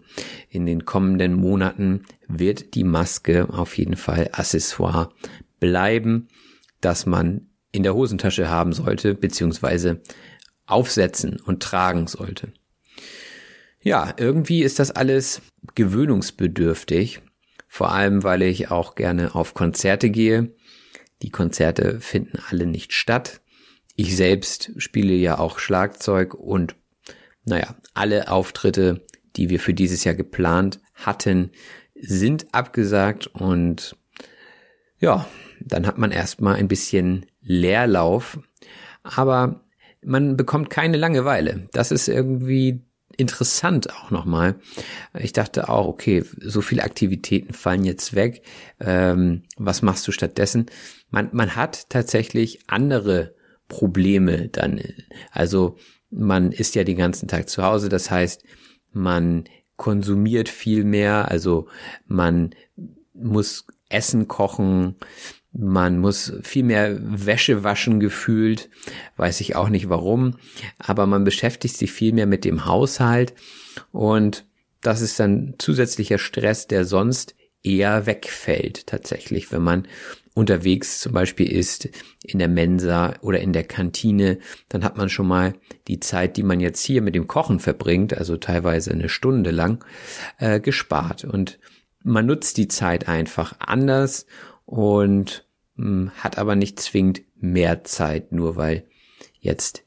in 0.49 0.65
den 0.65 0.83
kommenden 0.83 1.35
Monaten 1.35 2.01
wird 2.27 2.73
die 2.73 2.83
Maske 2.83 3.49
auf 3.49 3.77
jeden 3.77 3.95
Fall 3.95 4.29
Accessoire 4.31 5.11
bleiben, 5.59 6.27
dass 6.81 7.05
man 7.05 7.49
in 7.71 7.83
der 7.83 7.93
Hosentasche 7.93 8.49
haben 8.49 8.73
sollte, 8.73 9.13
beziehungsweise 9.13 10.01
aufsetzen 10.65 11.39
und 11.39 11.61
tragen 11.61 12.07
sollte. 12.07 12.51
Ja, 13.81 14.13
irgendwie 14.17 14.63
ist 14.63 14.79
das 14.79 14.91
alles 14.91 15.41
gewöhnungsbedürftig, 15.75 17.21
vor 17.67 17.91
allem 17.91 18.23
weil 18.23 18.43
ich 18.43 18.69
auch 18.69 18.95
gerne 18.95 19.35
auf 19.35 19.53
Konzerte 19.53 20.09
gehe 20.09 20.53
die 21.21 21.29
Konzerte 21.29 21.99
finden 21.99 22.39
alle 22.49 22.65
nicht 22.65 22.93
statt. 22.93 23.41
Ich 23.95 24.15
selbst 24.15 24.71
spiele 24.77 25.13
ja 25.13 25.37
auch 25.37 25.59
Schlagzeug 25.59 26.33
und 26.33 26.75
naja, 27.45 27.75
alle 27.93 28.29
Auftritte, 28.31 29.05
die 29.35 29.49
wir 29.49 29.59
für 29.59 29.73
dieses 29.73 30.03
Jahr 30.03 30.15
geplant 30.15 30.79
hatten, 30.93 31.51
sind 31.95 32.53
abgesagt 32.53 33.27
und 33.27 33.95
ja, 34.99 35.27
dann 35.59 35.85
hat 35.87 35.97
man 35.97 36.11
erstmal 36.11 36.55
ein 36.55 36.67
bisschen 36.67 37.25
Leerlauf, 37.41 38.39
aber 39.03 39.63
man 40.03 40.37
bekommt 40.37 40.69
keine 40.69 40.97
Langeweile. 40.97 41.67
Das 41.73 41.91
ist 41.91 42.07
irgendwie 42.07 42.83
interessant 43.21 43.93
auch 43.93 44.11
nochmal. 44.11 44.55
Ich 45.17 45.31
dachte 45.31 45.69
auch, 45.69 45.87
okay, 45.87 46.23
so 46.39 46.61
viele 46.61 46.83
Aktivitäten 46.83 47.53
fallen 47.53 47.85
jetzt 47.85 48.15
weg. 48.15 48.43
Ähm, 48.79 49.43
was 49.57 49.81
machst 49.81 50.07
du 50.07 50.11
stattdessen? 50.11 50.65
Man, 51.09 51.29
man 51.31 51.55
hat 51.55 51.89
tatsächlich 51.89 52.59
andere 52.67 53.35
Probleme 53.67 54.49
dann. 54.49 54.81
Also 55.31 55.77
man 56.09 56.51
ist 56.51 56.75
ja 56.75 56.83
den 56.83 56.97
ganzen 56.97 57.27
Tag 57.27 57.47
zu 57.47 57.63
Hause. 57.63 57.87
Das 57.87 58.11
heißt, 58.11 58.43
man 58.91 59.45
konsumiert 59.77 60.49
viel 60.49 60.83
mehr. 60.83 61.29
Also 61.29 61.67
man 62.05 62.55
muss 63.13 63.65
Essen 63.87 64.27
kochen, 64.27 64.95
man 65.53 65.99
muss 65.99 66.33
viel 66.43 66.63
mehr 66.63 66.97
Wäsche 67.01 67.63
waschen 67.63 67.99
gefühlt, 67.99 68.69
weiß 69.17 69.41
ich 69.41 69.55
auch 69.55 69.69
nicht 69.69 69.89
warum, 69.89 70.37
aber 70.77 71.05
man 71.05 71.23
beschäftigt 71.23 71.77
sich 71.77 71.91
viel 71.91 72.13
mehr 72.13 72.27
mit 72.27 72.45
dem 72.45 72.65
Haushalt 72.65 73.33
und 73.91 74.45
das 74.81 75.01
ist 75.01 75.19
dann 75.19 75.55
zusätzlicher 75.57 76.17
Stress, 76.17 76.67
der 76.67 76.85
sonst 76.85 77.35
eher 77.63 78.05
wegfällt 78.05 78.87
tatsächlich, 78.87 79.51
wenn 79.51 79.61
man 79.61 79.87
unterwegs 80.33 80.99
zum 80.99 81.13
Beispiel 81.13 81.51
ist, 81.51 81.89
in 82.23 82.39
der 82.39 82.47
Mensa 82.47 83.15
oder 83.21 83.39
in 83.41 83.53
der 83.53 83.65
Kantine, 83.65 84.39
dann 84.69 84.83
hat 84.83 84.97
man 84.97 85.09
schon 85.09 85.27
mal 85.27 85.53
die 85.87 85.99
Zeit, 85.99 86.37
die 86.37 86.43
man 86.43 86.59
jetzt 86.59 86.83
hier 86.83 87.01
mit 87.01 87.15
dem 87.15 87.27
Kochen 87.27 87.59
verbringt, 87.59 88.17
also 88.17 88.37
teilweise 88.37 88.91
eine 88.91 89.09
Stunde 89.09 89.51
lang, 89.51 89.83
äh, 90.37 90.59
gespart. 90.59 91.25
Und 91.25 91.59
man 92.03 92.25
nutzt 92.25 92.57
die 92.57 92.69
Zeit 92.69 93.07
einfach 93.07 93.55
anders 93.59 94.25
und 94.65 95.45
mh, 95.75 95.85
hm, 95.85 96.11
hat 96.15 96.37
aber 96.37 96.55
nicht 96.55 96.79
zwingend 96.79 97.21
mehr 97.35 97.83
Zeit, 97.83 98.31
nur 98.31 98.55
weil 98.55 98.85
jetzt 99.39 99.83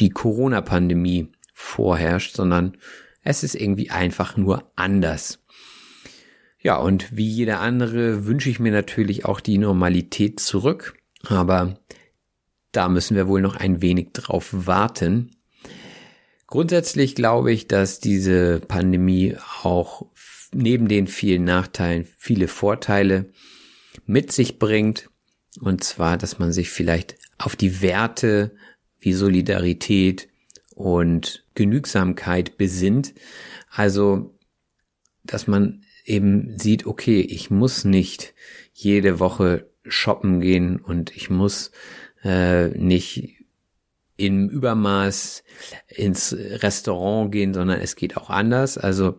die 0.00 0.10
Corona-Pandemie 0.10 1.32
vorherrscht, 1.54 2.34
sondern 2.34 2.76
es 3.22 3.42
ist 3.42 3.54
irgendwie 3.54 3.90
einfach 3.90 4.36
nur 4.36 4.70
anders. 4.76 5.42
Ja, 6.60 6.76
und 6.76 7.16
wie 7.16 7.28
jeder 7.28 7.60
andere 7.60 8.26
wünsche 8.26 8.50
ich 8.50 8.58
mir 8.58 8.72
natürlich 8.72 9.24
auch 9.24 9.40
die 9.40 9.58
Normalität 9.58 10.40
zurück, 10.40 10.96
aber 11.28 11.78
da 12.72 12.88
müssen 12.88 13.16
wir 13.16 13.28
wohl 13.28 13.40
noch 13.40 13.56
ein 13.56 13.80
wenig 13.82 14.08
drauf 14.12 14.48
warten. 14.52 15.30
Grundsätzlich 16.46 17.14
glaube 17.14 17.52
ich, 17.52 17.68
dass 17.68 18.00
diese 18.00 18.60
Pandemie 18.60 19.36
auch 19.62 20.06
neben 20.52 20.88
den 20.88 21.06
vielen 21.06 21.44
Nachteilen 21.44 22.06
viele 22.18 22.48
Vorteile 22.48 23.30
mit 24.06 24.32
sich 24.32 24.58
bringt. 24.58 25.10
Und 25.60 25.82
zwar, 25.84 26.18
dass 26.18 26.38
man 26.38 26.52
sich 26.52 26.70
vielleicht 26.70 27.16
auf 27.38 27.56
die 27.56 27.80
Werte 27.80 28.54
wie 28.98 29.12
Solidarität 29.12 30.28
und 30.74 31.44
Genügsamkeit 31.54 32.58
besinnt. 32.58 33.14
Also, 33.70 34.34
dass 35.24 35.46
man 35.46 35.82
eben 36.04 36.58
sieht, 36.58 36.86
okay, 36.86 37.20
ich 37.20 37.50
muss 37.50 37.84
nicht 37.84 38.34
jede 38.72 39.18
Woche 39.18 39.70
shoppen 39.84 40.40
gehen 40.40 40.78
und 40.78 41.16
ich 41.16 41.30
muss 41.30 41.70
äh, 42.22 42.68
nicht 42.68 43.36
im 44.16 44.48
Übermaß 44.48 45.44
ins 45.88 46.34
Restaurant 46.34 47.32
gehen, 47.32 47.54
sondern 47.54 47.80
es 47.80 47.96
geht 47.96 48.16
auch 48.16 48.30
anders. 48.30 48.78
Also 48.78 49.18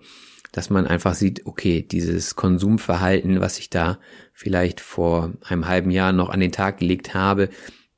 dass 0.51 0.69
man 0.69 0.87
einfach 0.87 1.13
sieht, 1.13 1.45
okay, 1.45 1.81
dieses 1.81 2.35
Konsumverhalten, 2.35 3.41
was 3.41 3.59
ich 3.59 3.69
da 3.69 3.99
vielleicht 4.33 4.79
vor 4.81 5.33
einem 5.43 5.67
halben 5.67 5.91
Jahr 5.91 6.13
noch 6.13 6.29
an 6.29 6.39
den 6.39 6.51
Tag 6.51 6.79
gelegt 6.79 7.13
habe, 7.13 7.49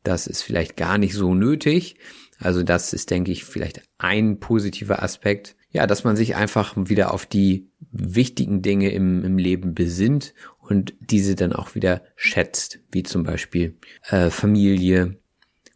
das 0.03 0.27
ist 0.27 0.41
vielleicht 0.41 0.77
gar 0.77 0.97
nicht 0.97 1.13
so 1.13 1.33
nötig. 1.33 1.97
Also 2.39 2.63
das 2.63 2.93
ist, 2.93 3.11
denke 3.11 3.31
ich, 3.31 3.43
vielleicht 3.43 3.81
ein 3.97 4.39
positiver 4.39 5.03
Aspekt. 5.03 5.55
ja, 5.71 5.85
dass 5.85 6.03
man 6.03 6.15
sich 6.15 6.35
einfach 6.35 6.73
wieder 6.75 7.13
auf 7.13 7.27
die 7.27 7.67
wichtigen 7.91 8.63
Dinge 8.63 8.89
im, 8.91 9.23
im 9.23 9.37
Leben 9.37 9.75
besinnt 9.75 10.33
und 10.59 10.95
diese 10.99 11.35
dann 11.35 11.53
auch 11.53 11.75
wieder 11.75 12.01
schätzt, 12.15 12.79
wie 12.91 13.03
zum 13.03 13.23
Beispiel 13.23 13.75
äh, 14.09 14.31
Familie 14.31 15.17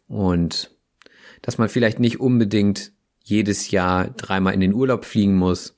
und 0.08 0.70
dass 1.42 1.58
man 1.58 1.68
vielleicht 1.68 2.00
nicht 2.00 2.18
unbedingt 2.18 2.92
jedes 3.22 3.70
Jahr 3.70 4.08
dreimal 4.08 4.54
in 4.54 4.60
den 4.60 4.74
Urlaub 4.74 5.04
fliegen 5.04 5.36
muss. 5.36 5.76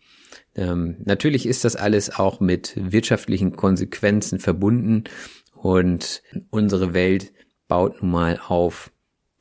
Ähm, 0.56 0.96
natürlich 1.04 1.46
ist 1.46 1.64
das 1.64 1.76
alles 1.76 2.10
auch 2.10 2.40
mit 2.40 2.72
wirtschaftlichen 2.76 3.56
Konsequenzen 3.56 4.40
verbunden 4.40 5.04
und 5.54 6.22
unsere 6.50 6.94
Welt 6.94 7.32
baut 7.68 8.02
nun 8.02 8.10
mal 8.10 8.40
auf 8.48 8.90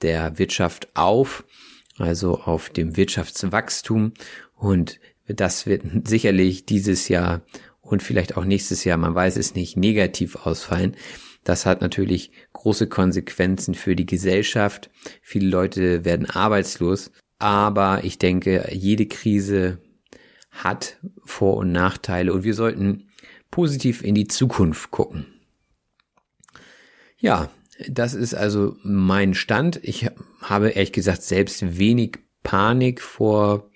der 0.01 0.38
Wirtschaft 0.38 0.89
auf, 0.93 1.45
also 1.98 2.39
auf 2.39 2.69
dem 2.69 2.98
Wirtschaftswachstum 2.98 4.13
und 4.55 5.00
das 5.27 5.65
wird 5.65 5.84
sicherlich 6.07 6.65
dieses 6.65 7.07
Jahr 7.07 7.41
und 7.81 8.03
vielleicht 8.03 8.36
auch 8.36 8.45
nächstes 8.45 8.84
Jahr, 8.84 8.98
man 8.98 9.15
weiß 9.15 9.38
es 9.38 9.55
nicht, 9.55 9.77
negativ 9.77 10.36
ausfallen. 10.36 10.95
Das 11.43 11.65
hat 11.67 11.81
natürlich 11.81 12.31
große 12.53 12.88
Konsequenzen 12.88 13.75
für 13.75 13.95
die 13.95 14.07
Gesellschaft. 14.07 14.89
Viele 15.22 15.48
Leute 15.48 16.03
werden 16.03 16.27
arbeitslos. 16.27 17.12
Aber 17.38 18.03
ich 18.03 18.17
denke, 18.17 18.67
jede 18.72 19.05
Krise 19.05 19.77
hat 20.55 20.97
Vor- 21.24 21.57
und 21.57 21.71
Nachteile 21.71 22.33
und 22.33 22.43
wir 22.43 22.53
sollten 22.53 23.09
positiv 23.51 24.03
in 24.03 24.15
die 24.15 24.27
Zukunft 24.27 24.91
gucken. 24.91 25.27
Ja, 27.17 27.50
das 27.88 28.13
ist 28.13 28.33
also 28.33 28.75
mein 28.83 29.33
Stand. 29.33 29.79
Ich 29.83 30.09
habe 30.41 30.69
ehrlich 30.69 30.93
gesagt 30.93 31.24
selbst 31.24 31.77
wenig 31.77 32.19
Panik 32.43 33.01
vor 33.01 33.69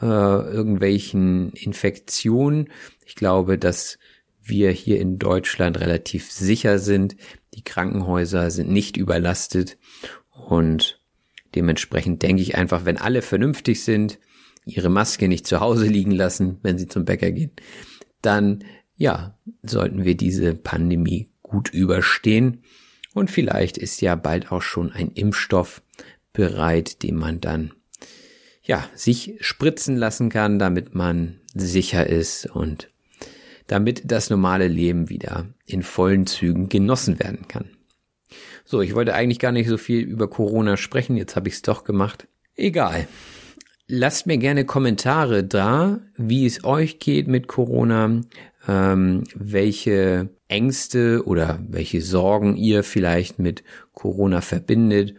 äh, 0.00 0.06
irgendwelchen 0.06 1.52
Infektionen. 1.52 2.70
Ich 3.04 3.16
glaube, 3.16 3.58
dass 3.58 3.98
wir 4.42 4.70
hier 4.70 5.00
in 5.00 5.18
Deutschland 5.18 5.80
relativ 5.80 6.30
sicher 6.30 6.78
sind. 6.78 7.16
Die 7.54 7.64
Krankenhäuser 7.64 8.50
sind 8.50 8.70
nicht 8.70 8.96
überlastet 8.96 9.78
und 10.30 11.00
dementsprechend 11.54 12.22
denke 12.22 12.42
ich 12.42 12.56
einfach, 12.56 12.84
wenn 12.84 12.98
alle 12.98 13.22
vernünftig 13.22 13.82
sind, 13.82 14.18
ihre 14.64 14.88
Maske 14.88 15.28
nicht 15.28 15.46
zu 15.46 15.60
Hause 15.60 15.86
liegen 15.86 16.12
lassen, 16.12 16.58
wenn 16.62 16.78
sie 16.78 16.88
zum 16.88 17.04
Bäcker 17.04 17.30
gehen, 17.30 17.52
dann 18.22 18.64
ja, 18.96 19.38
sollten 19.62 20.04
wir 20.04 20.16
diese 20.16 20.54
Pandemie 20.54 21.30
gut 21.42 21.70
überstehen. 21.70 22.62
Und 23.12 23.30
vielleicht 23.30 23.78
ist 23.78 24.00
ja 24.00 24.14
bald 24.14 24.50
auch 24.50 24.62
schon 24.62 24.92
ein 24.92 25.10
Impfstoff 25.12 25.82
bereit, 26.32 27.02
den 27.02 27.16
man 27.16 27.40
dann 27.40 27.72
ja, 28.62 28.88
sich 28.94 29.34
spritzen 29.40 29.96
lassen 29.96 30.30
kann, 30.30 30.58
damit 30.58 30.94
man 30.94 31.40
sicher 31.54 32.06
ist 32.06 32.46
und 32.46 32.90
damit 33.66 34.10
das 34.10 34.30
normale 34.30 34.68
Leben 34.68 35.10
wieder 35.10 35.46
in 35.66 35.82
vollen 35.82 36.26
Zügen 36.26 36.68
genossen 36.68 37.18
werden 37.18 37.46
kann. 37.46 37.70
So, 38.64 38.80
ich 38.80 38.94
wollte 38.94 39.14
eigentlich 39.14 39.38
gar 39.38 39.52
nicht 39.52 39.68
so 39.68 39.76
viel 39.76 40.00
über 40.00 40.28
Corona 40.28 40.76
sprechen, 40.76 41.16
jetzt 41.16 41.36
habe 41.36 41.48
ich 41.48 41.54
es 41.54 41.62
doch 41.62 41.84
gemacht. 41.84 42.26
Egal. 42.56 43.06
Lasst 43.86 44.26
mir 44.26 44.38
gerne 44.38 44.64
Kommentare 44.64 45.44
da, 45.44 46.00
wie 46.16 46.46
es 46.46 46.64
euch 46.64 46.98
geht 47.00 47.28
mit 47.28 47.48
Corona, 47.48 48.22
ähm, 48.66 49.24
welche 49.34 50.30
Ängste 50.48 51.26
oder 51.26 51.58
welche 51.68 52.00
Sorgen 52.00 52.56
ihr 52.56 52.82
vielleicht 52.82 53.38
mit 53.38 53.62
Corona 53.92 54.40
verbindet, 54.40 55.16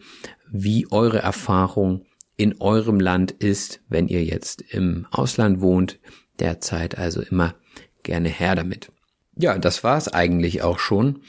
wie 0.52 0.92
eure 0.92 1.20
Erfahrung 1.20 2.06
in 2.38 2.60
eurem 2.60 3.00
Land 3.00 3.32
ist, 3.32 3.82
wenn 3.88 4.08
ihr 4.08 4.24
jetzt 4.24 4.62
im 4.62 5.06
Ausland 5.12 5.62
wohnt, 5.62 6.00
derzeit 6.40 6.98
also 6.98 7.22
immer 7.22 7.54
gerne 8.02 8.30
her 8.30 8.56
damit. 8.56 8.92
Ja, 9.38 9.60
das 9.60 9.84
war's 9.84 10.08
eigentlich 10.08 10.64
auch 10.64 10.80
schon. 10.80 11.22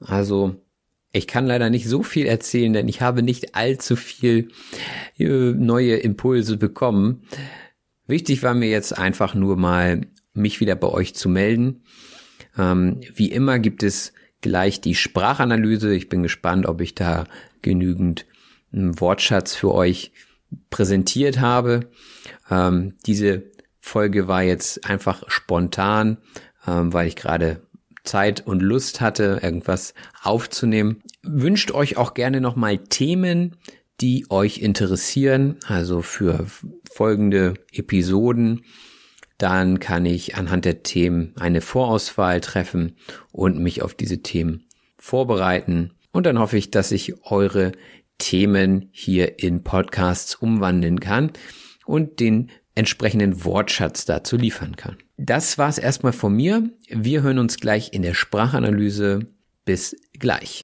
Also 0.00 0.56
ich 1.12 1.26
kann 1.26 1.46
leider 1.46 1.70
nicht 1.70 1.88
so 1.88 2.02
viel 2.02 2.26
erzählen, 2.26 2.72
denn 2.72 2.88
ich 2.88 3.02
habe 3.02 3.22
nicht 3.22 3.54
allzu 3.54 3.96
viel 3.96 4.48
äh, 5.18 5.52
neue 5.52 5.96
Impulse 5.96 6.56
bekommen. 6.56 7.22
Wichtig 8.06 8.42
war 8.42 8.54
mir 8.54 8.70
jetzt 8.70 8.96
einfach 8.96 9.34
nur 9.34 9.56
mal, 9.56 10.02
mich 10.34 10.60
wieder 10.60 10.74
bei 10.74 10.88
euch 10.88 11.14
zu 11.14 11.28
melden. 11.28 11.84
Ähm, 12.56 13.00
wie 13.14 13.30
immer 13.30 13.58
gibt 13.58 13.82
es 13.82 14.12
gleich 14.40 14.80
die 14.80 14.94
Sprachanalyse. 14.94 15.94
Ich 15.94 16.08
bin 16.08 16.22
gespannt, 16.22 16.66
ob 16.66 16.80
ich 16.80 16.94
da 16.94 17.26
genügend 17.60 18.26
einen 18.72 18.98
Wortschatz 18.98 19.54
für 19.54 19.72
euch 19.74 20.12
präsentiert 20.70 21.40
habe. 21.40 21.90
Ähm, 22.50 22.94
diese 23.06 23.44
Folge 23.80 24.28
war 24.28 24.42
jetzt 24.42 24.88
einfach 24.88 25.24
spontan, 25.28 26.18
ähm, 26.66 26.92
weil 26.92 27.06
ich 27.06 27.16
gerade 27.16 27.60
Zeit 28.04 28.46
und 28.46 28.60
Lust 28.60 29.00
hatte, 29.00 29.40
irgendwas 29.42 29.94
aufzunehmen. 30.22 31.02
Wünscht 31.22 31.70
euch 31.70 31.96
auch 31.96 32.14
gerne 32.14 32.40
nochmal 32.40 32.78
Themen, 32.78 33.56
die 34.00 34.26
euch 34.30 34.58
interessieren, 34.58 35.56
also 35.66 36.02
für 36.02 36.46
folgende 36.92 37.54
Episoden. 37.72 38.64
Dann 39.38 39.80
kann 39.80 40.06
ich 40.06 40.36
anhand 40.36 40.64
der 40.64 40.82
Themen 40.82 41.34
eine 41.38 41.60
Vorauswahl 41.60 42.40
treffen 42.40 42.96
und 43.30 43.58
mich 43.58 43.82
auf 43.82 43.94
diese 43.94 44.22
Themen 44.22 44.66
vorbereiten. 44.98 45.92
Und 46.12 46.26
dann 46.26 46.38
hoffe 46.38 46.56
ich, 46.58 46.70
dass 46.70 46.92
ich 46.92 47.24
eure 47.24 47.72
Themen 48.18 48.88
hier 48.92 49.40
in 49.40 49.64
Podcasts 49.64 50.34
umwandeln 50.34 51.00
kann 51.00 51.32
und 51.86 52.20
den 52.20 52.50
entsprechenden 52.74 53.44
Wortschatz 53.44 54.04
dazu 54.04 54.36
liefern 54.36 54.76
kann. 54.76 54.96
Das 55.16 55.58
war's 55.58 55.78
erstmal 55.78 56.12
von 56.12 56.34
mir. 56.34 56.70
Wir 56.88 57.22
hören 57.22 57.38
uns 57.38 57.58
gleich 57.58 57.92
in 57.92 58.02
der 58.02 58.14
Sprachanalyse. 58.14 59.20
Bis 59.64 59.96
gleich. 60.18 60.62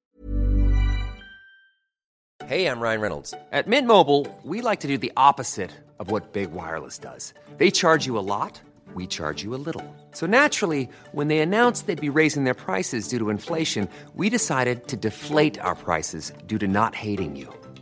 Hey, 2.49 2.67
I'm 2.67 2.81
Ryan 2.81 3.01
Reynolds. 3.03 3.35
At 3.53 3.67
Mint 3.67 3.87
Mobile, 3.87 4.27
we 4.43 4.63
like 4.63 4.81
to 4.81 4.89
do 4.89 4.97
the 4.97 5.13
opposite 5.17 5.71
of 5.99 6.11
what 6.11 6.33
Big 6.33 6.51
Wireless 6.51 6.99
does. 6.99 7.35
They 7.59 7.71
charge 7.71 8.07
you 8.07 8.17
a 8.17 8.25
lot, 8.25 8.59
we 8.95 9.07
charge 9.07 9.43
you 9.43 9.55
a 9.55 9.61
little. 9.61 9.85
So 10.13 10.27
naturally, 10.27 10.89
when 11.13 11.29
they 11.29 11.41
announced 11.41 11.87
they'd 11.87 12.01
be 12.01 12.09
raising 12.09 12.45
their 12.45 12.55
prices 12.55 13.07
due 13.07 13.19
to 13.19 13.29
inflation, 13.29 13.87
we 14.15 14.31
decided 14.31 14.89
to 14.89 14.97
deflate 14.97 15.61
our 15.61 15.75
prices 15.75 16.33
due 16.47 16.59
to 16.59 16.67
not 16.67 16.95
hating 16.95 17.37
you. 17.37 17.53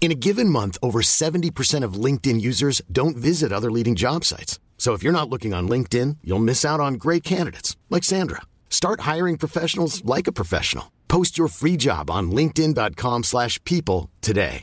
In 0.00 0.12
a 0.12 0.14
given 0.14 0.48
month, 0.48 0.78
over 0.80 1.00
70% 1.00 1.82
of 1.82 1.94
LinkedIn 1.94 2.40
users 2.40 2.80
don't 2.92 3.16
visit 3.16 3.52
other 3.52 3.72
leading 3.72 3.96
job 3.96 4.24
sites. 4.24 4.60
So 4.78 4.92
if 4.92 5.02
you're 5.02 5.12
not 5.12 5.28
looking 5.28 5.52
on 5.52 5.68
LinkedIn, 5.68 6.18
you'll 6.22 6.38
miss 6.38 6.64
out 6.64 6.78
on 6.78 6.94
great 6.94 7.24
candidates 7.24 7.76
like 7.90 8.04
Sandra. 8.04 8.42
Start 8.70 9.00
hiring 9.00 9.36
professionals 9.36 10.04
like 10.04 10.28
a 10.28 10.32
professional. 10.32 10.92
Post 11.08 11.36
your 11.36 11.48
free 11.48 11.76
job 11.76 12.08
on 12.08 12.30
linkedin.com/people 12.30 14.10
today. 14.20 14.62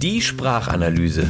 Die 0.00 0.20
Sprachanalyse. 0.22 1.28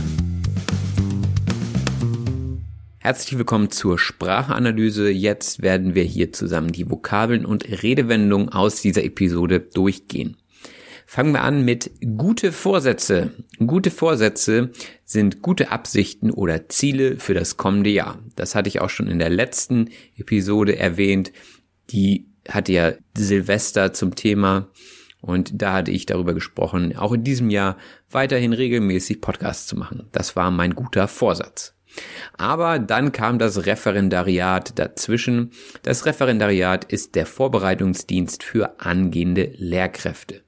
Herzlich 2.99 3.39
willkommen 3.39 3.71
zur 3.71 3.99
Sprachanalyse. 3.99 5.11
Jetzt 5.11 5.63
werden 5.63 5.95
wir 5.95 6.05
hier 6.05 6.33
zusammen 6.33 6.71
die 6.71 6.89
Vokabeln 6.89 7.47
und 7.47 7.65
Redewendungen 7.83 8.51
aus 8.51 8.81
dieser 8.83 9.03
Episode 9.03 9.59
durchgehen. 9.59 10.37
Fangen 11.13 11.33
wir 11.33 11.43
an 11.43 11.65
mit 11.65 11.91
gute 12.17 12.53
Vorsätze. 12.53 13.33
Gute 13.59 13.91
Vorsätze 13.91 14.71
sind 15.05 15.43
gute 15.43 15.73
Absichten 15.73 16.31
oder 16.31 16.69
Ziele 16.69 17.19
für 17.19 17.35
das 17.35 17.57
kommende 17.57 17.91
Jahr. 17.91 18.21
Das 18.37 18.55
hatte 18.55 18.69
ich 18.69 18.81
auch 18.81 18.91
schon 18.91 19.09
in 19.09 19.19
der 19.19 19.29
letzten 19.29 19.91
Episode 20.17 20.79
erwähnt. 20.79 21.33
Die 21.91 22.29
hatte 22.49 22.71
ja 22.71 22.93
Silvester 23.19 23.93
zum 23.93 24.15
Thema 24.15 24.69
und 25.21 25.61
da 25.61 25.73
hatte 25.73 25.91
ich 25.91 26.07
darüber 26.07 26.33
gesprochen, 26.33 26.97
auch 26.97 27.11
in 27.11 27.25
diesem 27.25 27.51
Jahr 27.51 27.77
weiterhin 28.09 28.53
regelmäßig 28.53 29.21
Podcasts 29.21 29.67
zu 29.67 29.75
machen. 29.75 30.07
Das 30.13 30.37
war 30.37 30.53
mein 30.53 30.77
guter 30.77 31.09
Vorsatz. 31.09 31.75
Aber 32.39 32.79
dann 32.79 33.11
kam 33.11 33.41
das 33.41 33.67
Referendariat 33.67 34.79
dazwischen. 34.79 35.51
Das 35.83 36.07
Referendariat 36.07 36.85
ist 36.85 37.17
der 37.17 37.27
Vorbereitungsdienst 37.27 38.45
für 38.45 38.79
angehende 38.79 39.53
Lehrkräfte. 39.57 40.43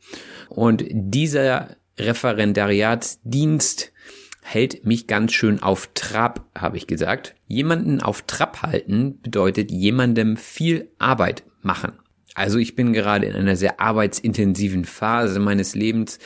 Und 0.52 0.84
dieser 0.90 1.76
Referendariatsdienst 1.98 3.92
hält 4.42 4.84
mich 4.84 5.06
ganz 5.06 5.32
schön 5.32 5.62
auf 5.62 5.88
Trab, 5.94 6.44
habe 6.56 6.76
ich 6.76 6.86
gesagt. 6.86 7.34
Jemanden 7.46 8.00
auf 8.00 8.22
Trab 8.22 8.62
halten 8.62 9.20
bedeutet 9.22 9.70
jemandem 9.70 10.36
viel 10.36 10.90
Arbeit 10.98 11.44
machen. 11.62 11.92
Also 12.34 12.58
ich 12.58 12.76
bin 12.76 12.92
gerade 12.92 13.26
in 13.26 13.34
einer 13.34 13.56
sehr 13.56 13.80
arbeitsintensiven 13.80 14.84
Phase 14.84 15.38
meines 15.38 15.74
Lebens 15.74 16.18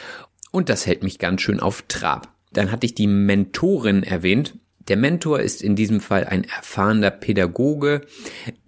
und 0.51 0.69
das 0.69 0.87
hält 0.87 1.03
mich 1.03 1.19
ganz 1.19 1.43
schön 1.43 1.61
auf 1.61 1.85
Trab. 1.87 2.33
Dann 2.53 2.73
hatte 2.73 2.87
ich 2.87 2.95
die 2.95 3.07
Mentorin 3.09 4.03
erwähnt. 4.03 4.55
Der 4.89 4.97
Mentor 4.97 5.41
ist 5.41 5.63
in 5.63 5.77
diesem 5.77 6.01
Fall 6.01 6.25
ein 6.25 6.45
erfahrener 6.45 7.11
Pädagoge, 7.11 8.03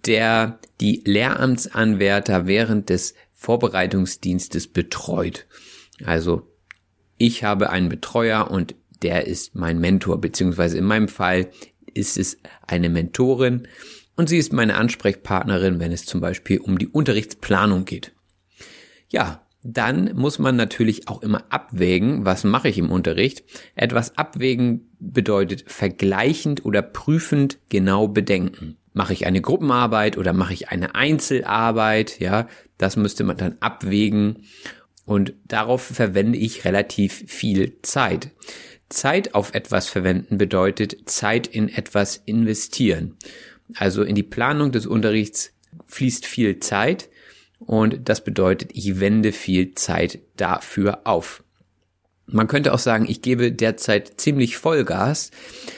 der 0.05 0.59
die 0.79 1.01
Lehramtsanwärter 1.05 2.45
während 2.45 2.89
des 2.89 3.15
Vorbereitungsdienstes 3.39 4.67
betreut. 4.67 5.47
Also 6.03 6.51
ich 7.17 7.45
habe 7.45 7.69
einen 7.69 7.87
Betreuer 7.87 8.51
und 8.51 8.75
der 9.01 9.27
ist 9.27 9.55
mein 9.55 9.79
Mentor, 9.79 10.19
beziehungsweise 10.19 10.77
in 10.77 10.83
meinem 10.83 11.07
Fall 11.07 11.49
ist 11.93 12.17
es 12.17 12.37
eine 12.67 12.89
Mentorin 12.89 13.65
und 14.17 14.27
sie 14.27 14.37
ist 14.37 14.51
meine 14.51 14.75
Ansprechpartnerin, 14.75 15.79
wenn 15.79 15.93
es 15.93 16.05
zum 16.05 16.19
Beispiel 16.19 16.59
um 16.59 16.77
die 16.77 16.89
Unterrichtsplanung 16.89 17.85
geht. 17.85 18.11
Ja, 19.07 19.47
dann 19.63 20.13
muss 20.15 20.37
man 20.37 20.57
natürlich 20.57 21.07
auch 21.07 21.21
immer 21.21 21.45
abwägen, 21.49 22.25
was 22.25 22.43
mache 22.43 22.67
ich 22.67 22.77
im 22.77 22.91
Unterricht. 22.91 23.45
Etwas 23.73 24.17
abwägen 24.17 24.89
bedeutet 24.99 25.63
vergleichend 25.65 26.65
oder 26.65 26.81
prüfend 26.81 27.57
genau 27.69 28.09
bedenken. 28.09 28.78
Mache 28.93 29.13
ich 29.13 29.25
eine 29.25 29.41
Gruppenarbeit 29.41 30.17
oder 30.17 30.33
mache 30.33 30.53
ich 30.53 30.69
eine 30.69 30.95
Einzelarbeit? 30.95 32.19
Ja, 32.19 32.47
das 32.77 32.95
müsste 32.95 33.23
man 33.23 33.37
dann 33.37 33.57
abwägen. 33.59 34.43
Und 35.05 35.33
darauf 35.45 35.81
verwende 35.81 36.37
ich 36.37 36.65
relativ 36.65 37.23
viel 37.27 37.77
Zeit. 37.81 38.31
Zeit 38.89 39.35
auf 39.35 39.53
etwas 39.53 39.87
verwenden 39.87 40.37
bedeutet 40.37 41.09
Zeit 41.09 41.47
in 41.47 41.69
etwas 41.69 42.17
investieren. 42.25 43.17
Also 43.75 44.03
in 44.03 44.15
die 44.15 44.23
Planung 44.23 44.71
des 44.71 44.87
Unterrichts 44.87 45.53
fließt 45.85 46.25
viel 46.25 46.59
Zeit 46.59 47.09
und 47.59 48.09
das 48.09 48.23
bedeutet, 48.23 48.71
ich 48.73 48.99
wende 48.99 49.31
viel 49.31 49.75
Zeit 49.75 50.19
dafür 50.37 51.01
auf. 51.05 51.43
Man 52.31 52.47
könnte 52.47 52.73
auch 52.73 52.79
sagen, 52.79 53.05
ich 53.07 53.21
gebe 53.21 53.51
derzeit 53.51 54.19
ziemlich 54.19 54.57
Vollgas. 54.57 55.31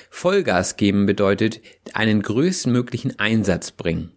Vollgas 0.09 0.75
geben 0.77 1.05
bedeutet 1.05 1.61
einen 1.93 2.21
größtmöglichen 2.21 3.19
Einsatz 3.19 3.71
bringen. 3.71 4.11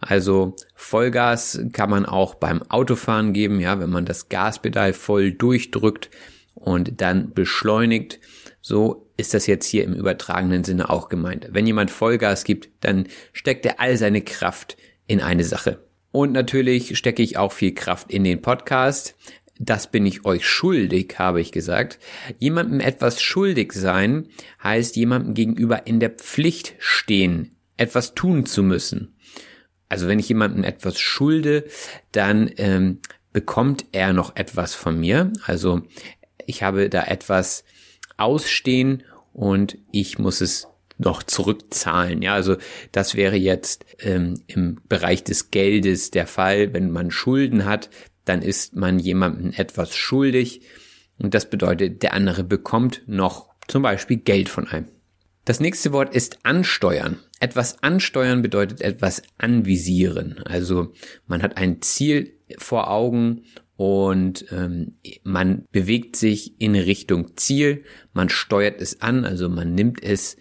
Also 0.00 0.56
Vollgas 0.74 1.60
kann 1.72 1.88
man 1.88 2.06
auch 2.06 2.34
beim 2.34 2.62
Autofahren 2.62 3.32
geben, 3.32 3.60
ja, 3.60 3.78
wenn 3.78 3.90
man 3.90 4.04
das 4.04 4.28
Gaspedal 4.28 4.92
voll 4.92 5.32
durchdrückt 5.32 6.10
und 6.54 7.00
dann 7.00 7.32
beschleunigt. 7.32 8.18
So 8.60 9.08
ist 9.16 9.32
das 9.32 9.46
jetzt 9.46 9.66
hier 9.66 9.84
im 9.84 9.94
übertragenen 9.94 10.64
Sinne 10.64 10.90
auch 10.90 11.08
gemeint. 11.08 11.48
Wenn 11.52 11.66
jemand 11.66 11.90
Vollgas 11.90 12.44
gibt, 12.44 12.68
dann 12.80 13.06
steckt 13.32 13.64
er 13.64 13.80
all 13.80 13.96
seine 13.96 14.22
Kraft 14.22 14.76
in 15.06 15.20
eine 15.20 15.44
Sache. 15.44 15.78
Und 16.10 16.32
natürlich 16.32 16.98
stecke 16.98 17.22
ich 17.22 17.38
auch 17.38 17.52
viel 17.52 17.72
Kraft 17.72 18.10
in 18.12 18.24
den 18.24 18.42
Podcast. 18.42 19.16
Das 19.58 19.90
bin 19.90 20.06
ich 20.06 20.24
euch 20.24 20.46
schuldig, 20.46 21.16
habe 21.18 21.40
ich 21.40 21.52
gesagt. 21.52 21.98
Jemandem 22.38 22.80
etwas 22.80 23.22
schuldig 23.22 23.72
sein 23.72 24.28
heißt 24.62 24.96
jemandem 24.96 25.34
gegenüber 25.34 25.86
in 25.86 26.00
der 26.00 26.10
Pflicht 26.10 26.74
stehen, 26.78 27.56
etwas 27.76 28.14
tun 28.14 28.46
zu 28.46 28.62
müssen. 28.62 29.14
Also 29.88 30.08
wenn 30.08 30.18
ich 30.18 30.28
jemandem 30.28 30.64
etwas 30.64 30.98
schulde, 30.98 31.64
dann 32.12 32.50
ähm, 32.56 33.00
bekommt 33.32 33.84
er 33.92 34.12
noch 34.12 34.36
etwas 34.36 34.74
von 34.74 34.98
mir. 34.98 35.32
Also 35.44 35.82
ich 36.46 36.62
habe 36.62 36.88
da 36.88 37.04
etwas 37.04 37.64
ausstehen 38.16 39.02
und 39.32 39.78
ich 39.90 40.18
muss 40.18 40.40
es 40.40 40.68
noch 40.98 41.22
zurückzahlen. 41.22 42.22
Ja, 42.22 42.34
also 42.34 42.56
das 42.92 43.14
wäre 43.14 43.36
jetzt 43.36 43.84
ähm, 44.00 44.42
im 44.46 44.80
Bereich 44.88 45.24
des 45.24 45.50
Geldes 45.50 46.10
der 46.10 46.26
Fall. 46.26 46.72
Wenn 46.72 46.90
man 46.90 47.10
Schulden 47.10 47.64
hat, 47.64 47.90
dann 48.24 48.42
ist 48.42 48.76
man 48.76 48.98
jemandem 48.98 49.52
etwas 49.56 49.96
schuldig 49.96 50.62
und 51.18 51.34
das 51.34 51.48
bedeutet, 51.48 52.02
der 52.02 52.14
andere 52.14 52.44
bekommt 52.44 53.02
noch 53.06 53.48
zum 53.68 53.82
Beispiel 53.82 54.18
Geld 54.18 54.48
von 54.48 54.66
einem. 54.68 54.88
Das 55.44 55.60
nächste 55.60 55.92
Wort 55.92 56.14
ist 56.14 56.38
ansteuern. 56.44 57.18
Etwas 57.40 57.82
ansteuern 57.82 58.42
bedeutet 58.42 58.80
etwas 58.80 59.22
anvisieren. 59.38 60.38
Also 60.44 60.92
man 61.26 61.42
hat 61.42 61.56
ein 61.56 61.82
Ziel 61.82 62.34
vor 62.58 62.90
Augen 62.90 63.42
und 63.76 64.46
ähm, 64.52 64.98
man 65.24 65.64
bewegt 65.72 66.14
sich 66.14 66.60
in 66.60 66.76
Richtung 66.76 67.36
Ziel, 67.36 67.84
man 68.12 68.28
steuert 68.28 68.80
es 68.80 69.00
an, 69.00 69.24
also 69.24 69.48
man 69.48 69.74
nimmt 69.74 70.02
es 70.02 70.36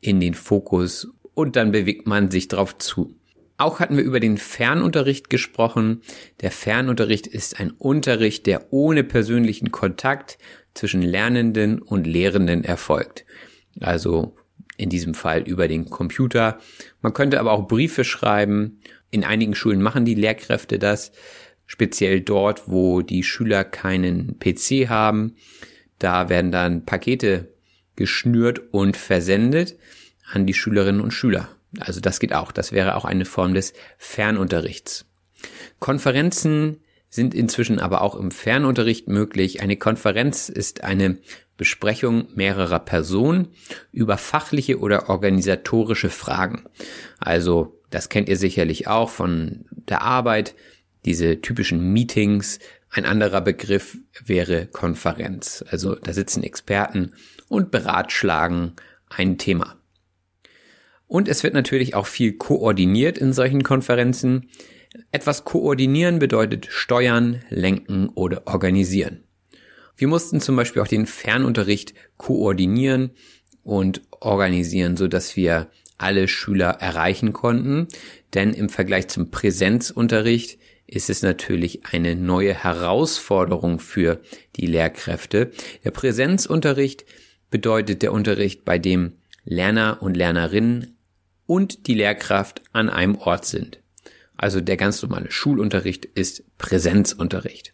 in 0.00 0.20
den 0.20 0.34
Fokus 0.34 1.08
und 1.34 1.56
dann 1.56 1.72
bewegt 1.72 2.06
man 2.06 2.30
sich 2.30 2.46
drauf 2.46 2.78
zu. 2.78 3.16
Auch 3.56 3.78
hatten 3.78 3.96
wir 3.96 4.04
über 4.04 4.18
den 4.18 4.36
Fernunterricht 4.36 5.30
gesprochen. 5.30 6.02
Der 6.40 6.50
Fernunterricht 6.50 7.26
ist 7.26 7.60
ein 7.60 7.70
Unterricht, 7.70 8.46
der 8.46 8.72
ohne 8.72 9.04
persönlichen 9.04 9.70
Kontakt 9.70 10.38
zwischen 10.74 11.02
Lernenden 11.02 11.80
und 11.80 12.06
Lehrenden 12.06 12.64
erfolgt. 12.64 13.24
Also 13.80 14.34
in 14.76 14.90
diesem 14.90 15.14
Fall 15.14 15.42
über 15.42 15.68
den 15.68 15.88
Computer. 15.88 16.58
Man 17.00 17.12
könnte 17.12 17.38
aber 17.38 17.52
auch 17.52 17.68
Briefe 17.68 18.04
schreiben. 18.04 18.80
In 19.10 19.24
einigen 19.24 19.54
Schulen 19.54 19.80
machen 19.80 20.04
die 20.04 20.14
Lehrkräfte 20.14 20.80
das, 20.80 21.12
speziell 21.66 22.20
dort, 22.20 22.68
wo 22.68 23.02
die 23.02 23.22
Schüler 23.22 23.62
keinen 23.62 24.38
PC 24.40 24.88
haben. 24.88 25.36
Da 26.00 26.28
werden 26.28 26.50
dann 26.50 26.84
Pakete 26.84 27.54
geschnürt 27.94 28.60
und 28.72 28.96
versendet 28.96 29.76
an 30.32 30.46
die 30.46 30.54
Schülerinnen 30.54 31.00
und 31.00 31.12
Schüler. 31.12 31.48
Also 31.80 32.00
das 32.00 32.20
geht 32.20 32.32
auch. 32.32 32.52
Das 32.52 32.72
wäre 32.72 32.96
auch 32.96 33.04
eine 33.04 33.24
Form 33.24 33.54
des 33.54 33.72
Fernunterrichts. 33.98 35.06
Konferenzen 35.78 36.80
sind 37.10 37.34
inzwischen 37.34 37.78
aber 37.78 38.02
auch 38.02 38.16
im 38.16 38.30
Fernunterricht 38.30 39.08
möglich. 39.08 39.62
Eine 39.62 39.76
Konferenz 39.76 40.48
ist 40.48 40.82
eine 40.82 41.18
Besprechung 41.56 42.26
mehrerer 42.34 42.80
Personen 42.80 43.48
über 43.92 44.18
fachliche 44.18 44.80
oder 44.80 45.08
organisatorische 45.08 46.10
Fragen. 46.10 46.64
Also 47.20 47.80
das 47.90 48.08
kennt 48.08 48.28
ihr 48.28 48.36
sicherlich 48.36 48.88
auch 48.88 49.10
von 49.10 49.66
der 49.70 50.02
Arbeit, 50.02 50.54
diese 51.04 51.40
typischen 51.40 51.92
Meetings. 51.92 52.58
Ein 52.90 53.04
anderer 53.04 53.40
Begriff 53.40 53.96
wäre 54.24 54.66
Konferenz. 54.66 55.64
Also 55.68 55.94
da 55.94 56.12
sitzen 56.12 56.42
Experten 56.42 57.12
und 57.48 57.70
beratschlagen 57.70 58.72
ein 59.08 59.38
Thema. 59.38 59.76
Und 61.14 61.28
es 61.28 61.44
wird 61.44 61.54
natürlich 61.54 61.94
auch 61.94 62.08
viel 62.08 62.32
koordiniert 62.32 63.18
in 63.18 63.32
solchen 63.32 63.62
Konferenzen. 63.62 64.50
Etwas 65.12 65.44
koordinieren 65.44 66.18
bedeutet 66.18 66.66
steuern, 66.68 67.40
lenken 67.50 68.08
oder 68.08 68.48
organisieren. 68.48 69.22
Wir 69.96 70.08
mussten 70.08 70.40
zum 70.40 70.56
Beispiel 70.56 70.82
auch 70.82 70.88
den 70.88 71.06
Fernunterricht 71.06 71.94
koordinieren 72.16 73.12
und 73.62 74.02
organisieren, 74.10 74.96
so 74.96 75.06
dass 75.06 75.36
wir 75.36 75.68
alle 75.98 76.26
Schüler 76.26 76.70
erreichen 76.80 77.32
konnten. 77.32 77.86
Denn 78.34 78.52
im 78.52 78.68
Vergleich 78.68 79.06
zum 79.06 79.30
Präsenzunterricht 79.30 80.58
ist 80.88 81.10
es 81.10 81.22
natürlich 81.22 81.86
eine 81.92 82.16
neue 82.16 82.54
Herausforderung 82.54 83.78
für 83.78 84.20
die 84.56 84.66
Lehrkräfte. 84.66 85.52
Der 85.84 85.92
Präsenzunterricht 85.92 87.04
bedeutet 87.50 88.02
der 88.02 88.12
Unterricht, 88.12 88.64
bei 88.64 88.80
dem 88.80 89.12
Lerner 89.44 89.98
und 90.00 90.16
Lernerinnen 90.16 90.93
und 91.46 91.86
die 91.86 91.94
Lehrkraft 91.94 92.62
an 92.72 92.88
einem 92.88 93.16
Ort 93.16 93.44
sind. 93.44 93.80
Also 94.36 94.60
der 94.60 94.76
ganz 94.76 95.02
normale 95.02 95.30
Schulunterricht 95.30 96.04
ist 96.04 96.44
Präsenzunterricht. 96.58 97.72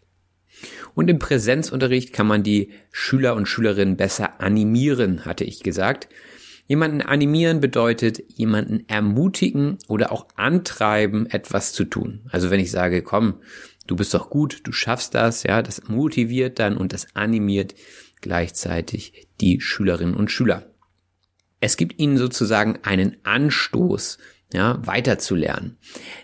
Und 0.93 1.09
im 1.09 1.19
Präsenzunterricht 1.19 2.13
kann 2.13 2.27
man 2.27 2.43
die 2.43 2.71
Schüler 2.91 3.35
und 3.35 3.47
Schülerinnen 3.47 3.97
besser 3.97 4.39
animieren, 4.41 5.25
hatte 5.25 5.43
ich 5.43 5.63
gesagt. 5.63 6.09
Jemanden 6.67 7.01
animieren 7.01 7.59
bedeutet 7.59 8.23
jemanden 8.27 8.87
ermutigen 8.87 9.77
oder 9.87 10.11
auch 10.11 10.27
antreiben, 10.35 11.25
etwas 11.25 11.73
zu 11.73 11.85
tun. 11.85 12.21
Also 12.29 12.49
wenn 12.49 12.59
ich 12.59 12.71
sage, 12.71 13.01
komm, 13.01 13.41
du 13.87 13.95
bist 13.95 14.13
doch 14.13 14.29
gut, 14.29 14.61
du 14.63 14.71
schaffst 14.71 15.15
das, 15.15 15.43
ja, 15.43 15.61
das 15.61 15.87
motiviert 15.87 16.59
dann 16.59 16.77
und 16.77 16.93
das 16.93 17.07
animiert 17.15 17.75
gleichzeitig 18.21 19.27
die 19.41 19.59
Schülerinnen 19.59 20.15
und 20.15 20.31
Schüler. 20.31 20.70
Es 21.61 21.77
gibt 21.77 21.99
ihnen 21.99 22.17
sozusagen 22.17 22.79
einen 22.83 23.17
Anstoß, 23.23 24.17
ja, 24.51 24.85
weiterzulernen. 24.85 25.77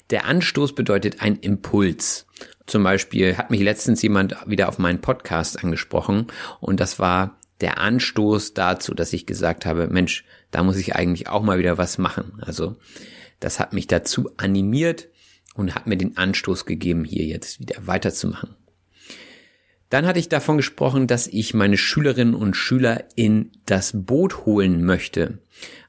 Der 0.09 0.25
Anstoß 0.25 0.75
bedeutet 0.75 1.21
ein 1.21 1.37
Impuls. 1.37 2.25
Zum 2.65 2.83
Beispiel 2.83 3.37
hat 3.37 3.51
mich 3.51 3.61
letztens 3.61 4.01
jemand 4.01 4.35
wieder 4.45 4.67
auf 4.67 4.79
meinen 4.79 4.99
Podcast 4.99 5.63
angesprochen 5.63 6.27
und 6.59 6.81
das 6.81 6.99
war 6.99 7.37
der 7.61 7.79
Anstoß 7.79 8.53
dazu, 8.53 8.93
dass 8.93 9.13
ich 9.13 9.25
gesagt 9.25 9.65
habe, 9.65 9.87
Mensch, 9.87 10.25
da 10.51 10.63
muss 10.63 10.77
ich 10.77 10.95
eigentlich 10.95 11.29
auch 11.29 11.41
mal 11.41 11.59
wieder 11.59 11.77
was 11.77 11.97
machen. 11.97 12.41
Also 12.41 12.75
das 13.39 13.59
hat 13.59 13.73
mich 13.73 13.87
dazu 13.87 14.29
animiert 14.37 15.07
und 15.55 15.75
hat 15.75 15.87
mir 15.87 15.97
den 15.97 16.17
Anstoß 16.17 16.65
gegeben, 16.65 17.03
hier 17.03 17.25
jetzt 17.25 17.59
wieder 17.59 17.87
weiterzumachen. 17.87 18.55
Dann 19.89 20.05
hatte 20.05 20.19
ich 20.19 20.27
davon 20.27 20.57
gesprochen, 20.57 21.07
dass 21.07 21.27
ich 21.27 21.53
meine 21.53 21.77
Schülerinnen 21.77 22.35
und 22.35 22.55
Schüler 22.55 23.05
in 23.15 23.51
das 23.65 23.91
Boot 23.93 24.45
holen 24.45 24.83
möchte. 24.83 25.39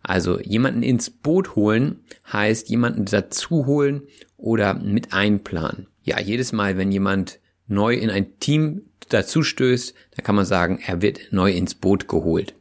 Also 0.02 0.40
jemanden 0.40 0.82
ins 0.82 1.10
Boot 1.10 1.56
holen 1.56 2.00
heißt 2.32 2.68
jemanden 2.68 3.04
dazu 3.06 3.66
holen 3.66 4.02
oder 4.36 4.74
mit 4.74 5.12
einplanen. 5.12 5.88
Ja, 6.04 6.20
jedes 6.20 6.52
Mal, 6.52 6.78
wenn 6.78 6.92
jemand 6.92 7.40
neu 7.66 7.94
in 7.94 8.08
ein 8.08 8.38
Team 8.38 8.82
dazu 9.08 9.42
stößt, 9.42 9.94
dann 10.16 10.24
kann 10.24 10.36
man 10.36 10.46
sagen, 10.46 10.80
er 10.84 11.02
wird 11.02 11.32
neu 11.32 11.52
ins 11.52 11.74
Boot 11.74 12.08
geholt. 12.08 12.54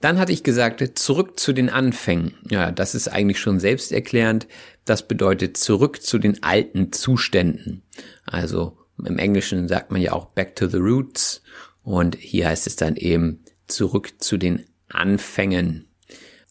Dann 0.00 0.18
hatte 0.18 0.32
ich 0.32 0.42
gesagt, 0.42 0.98
zurück 0.98 1.40
zu 1.40 1.52
den 1.52 1.70
Anfängen. 1.70 2.34
Ja, 2.50 2.70
das 2.70 2.94
ist 2.94 3.08
eigentlich 3.08 3.40
schon 3.40 3.58
selbsterklärend. 3.58 4.46
Das 4.84 5.08
bedeutet 5.08 5.56
zurück 5.56 6.02
zu 6.02 6.18
den 6.18 6.42
alten 6.42 6.92
Zuständen. 6.92 7.82
Also 8.26 8.76
im 9.02 9.18
Englischen 9.18 9.68
sagt 9.68 9.90
man 9.90 10.00
ja 10.00 10.12
auch 10.12 10.26
back 10.26 10.56
to 10.56 10.68
the 10.68 10.78
roots. 10.78 11.42
Und 11.82 12.16
hier 12.16 12.48
heißt 12.48 12.66
es 12.66 12.76
dann 12.76 12.96
eben 12.96 13.44
zurück 13.66 14.14
zu 14.18 14.36
den 14.36 14.64
Anfängen. 14.88 15.86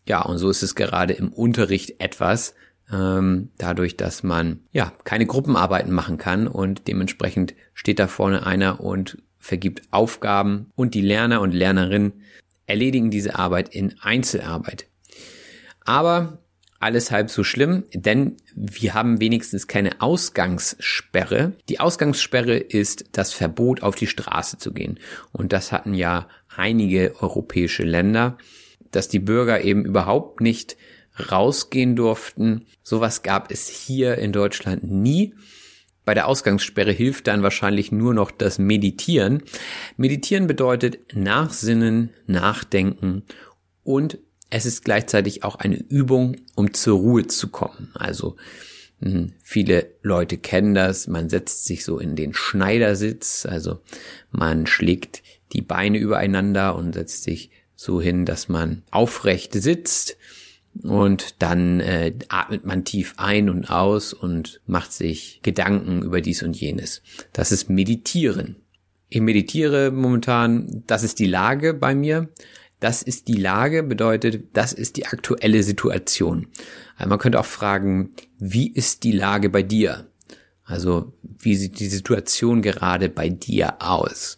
Ja, 0.07 0.21
und 0.21 0.37
so 0.37 0.49
ist 0.49 0.63
es 0.63 0.75
gerade 0.75 1.13
im 1.13 1.31
Unterricht 1.31 2.01
etwas, 2.01 2.55
ähm, 2.91 3.49
dadurch, 3.57 3.95
dass 3.97 4.23
man 4.23 4.59
ja 4.71 4.91
keine 5.05 5.25
Gruppenarbeiten 5.25 5.91
machen 5.91 6.17
kann 6.17 6.47
und 6.47 6.87
dementsprechend 6.87 7.55
steht 7.73 7.99
da 7.99 8.07
vorne 8.07 8.45
einer 8.45 8.81
und 8.81 9.17
vergibt 9.39 9.83
Aufgaben 9.91 10.71
und 10.75 10.93
die 10.93 11.01
Lerner 11.01 11.41
und 11.41 11.53
Lernerinnen 11.53 12.21
erledigen 12.65 13.11
diese 13.11 13.35
Arbeit 13.35 13.73
in 13.73 13.95
Einzelarbeit. 14.01 14.87
Aber 15.85 16.42
alles 16.83 17.11
halb 17.11 17.29
so 17.29 17.43
schlimm, 17.43 17.83
denn 17.93 18.37
wir 18.55 18.93
haben 18.93 19.19
wenigstens 19.19 19.67
keine 19.67 20.01
Ausgangssperre. 20.01 21.53
Die 21.69 21.79
Ausgangssperre 21.79 22.57
ist 22.57 23.05
das 23.13 23.33
Verbot, 23.33 23.81
auf 23.81 23.95
die 23.95 24.07
Straße 24.07 24.57
zu 24.57 24.73
gehen. 24.73 24.99
Und 25.31 25.53
das 25.53 25.71
hatten 25.71 25.93
ja 25.93 26.27
einige 26.55 27.15
europäische 27.21 27.83
Länder, 27.83 28.37
dass 28.91 29.07
die 29.07 29.19
Bürger 29.19 29.61
eben 29.63 29.85
überhaupt 29.85 30.41
nicht 30.41 30.77
rausgehen 31.31 31.95
durften. 31.95 32.65
Sowas 32.83 33.23
gab 33.23 33.51
es 33.51 33.67
hier 33.67 34.17
in 34.17 34.31
Deutschland 34.31 34.83
nie. 34.83 35.33
Bei 36.05 36.13
der 36.13 36.27
Ausgangssperre 36.27 36.91
hilft 36.91 37.27
dann 37.27 37.43
wahrscheinlich 37.43 37.91
nur 37.91 38.13
noch 38.13 38.31
das 38.31 38.59
Meditieren. 38.59 39.43
Meditieren 39.95 40.47
bedeutet 40.47 41.15
nachsinnen, 41.15 42.09
nachdenken 42.27 43.23
und 43.83 44.19
es 44.53 44.67
ist 44.67 44.85
gleichzeitig 44.85 45.43
auch 45.43 45.55
eine 45.55 45.77
Übung, 45.77 46.35
um 46.53 46.73
zur 46.75 46.99
Ruhe 46.99 47.25
zu 47.25 47.47
kommen. 47.49 47.89
Also 47.95 48.35
hm, 49.01 49.33
viele 49.41 49.87
Leute 50.03 50.37
kennen 50.37 50.75
das, 50.75 51.07
man 51.07 51.27
setzt 51.27 51.65
sich 51.65 51.83
so 51.83 51.97
in 51.97 52.15
den 52.15 52.35
Schneidersitz, 52.35 53.47
also 53.49 53.79
man 54.29 54.67
schlägt 54.67 55.23
die 55.53 55.63
Beine 55.63 55.97
übereinander 55.97 56.75
und 56.75 56.93
setzt 56.93 57.23
sich 57.23 57.49
so 57.75 57.99
hin, 57.99 58.25
dass 58.25 58.47
man 58.47 58.83
aufrecht 58.91 59.53
sitzt 59.53 60.17
und 60.83 61.41
dann 61.41 61.79
äh, 61.79 62.13
atmet 62.29 62.63
man 62.63 62.85
tief 62.85 63.15
ein 63.17 63.49
und 63.49 63.71
aus 63.71 64.13
und 64.13 64.61
macht 64.67 64.93
sich 64.93 65.39
Gedanken 65.41 66.03
über 66.03 66.21
dies 66.21 66.43
und 66.43 66.55
jenes. 66.55 67.01
Das 67.33 67.51
ist 67.51 67.71
Meditieren. 67.71 68.57
Ich 69.09 69.21
meditiere 69.21 69.91
momentan, 69.91 70.83
das 70.85 71.03
ist 71.03 71.17
die 71.19 71.27
Lage 71.27 71.73
bei 71.73 71.93
mir. 71.95 72.29
Das 72.83 73.01
ist 73.01 73.29
die 73.29 73.37
Lage 73.37 73.81
bedeutet, 73.81 74.57
das 74.57 74.73
ist 74.73 74.97
die 74.97 75.05
aktuelle 75.05 75.63
Situation. 75.63 76.47
Also 76.97 77.07
man 77.07 77.17
könnte 77.17 77.39
auch 77.39 77.45
fragen, 77.45 78.09
wie 78.39 78.67
ist 78.69 79.05
die 79.05 79.13
Lage 79.13 79.49
bei 79.49 79.63
dir? 79.63 80.07
Also 80.65 81.13
wie 81.21 81.55
sieht 81.55 81.79
die 81.79 81.87
Situation 81.87 82.61
gerade 82.61 83.07
bei 83.07 83.29
dir 83.29 83.81
aus? 83.81 84.37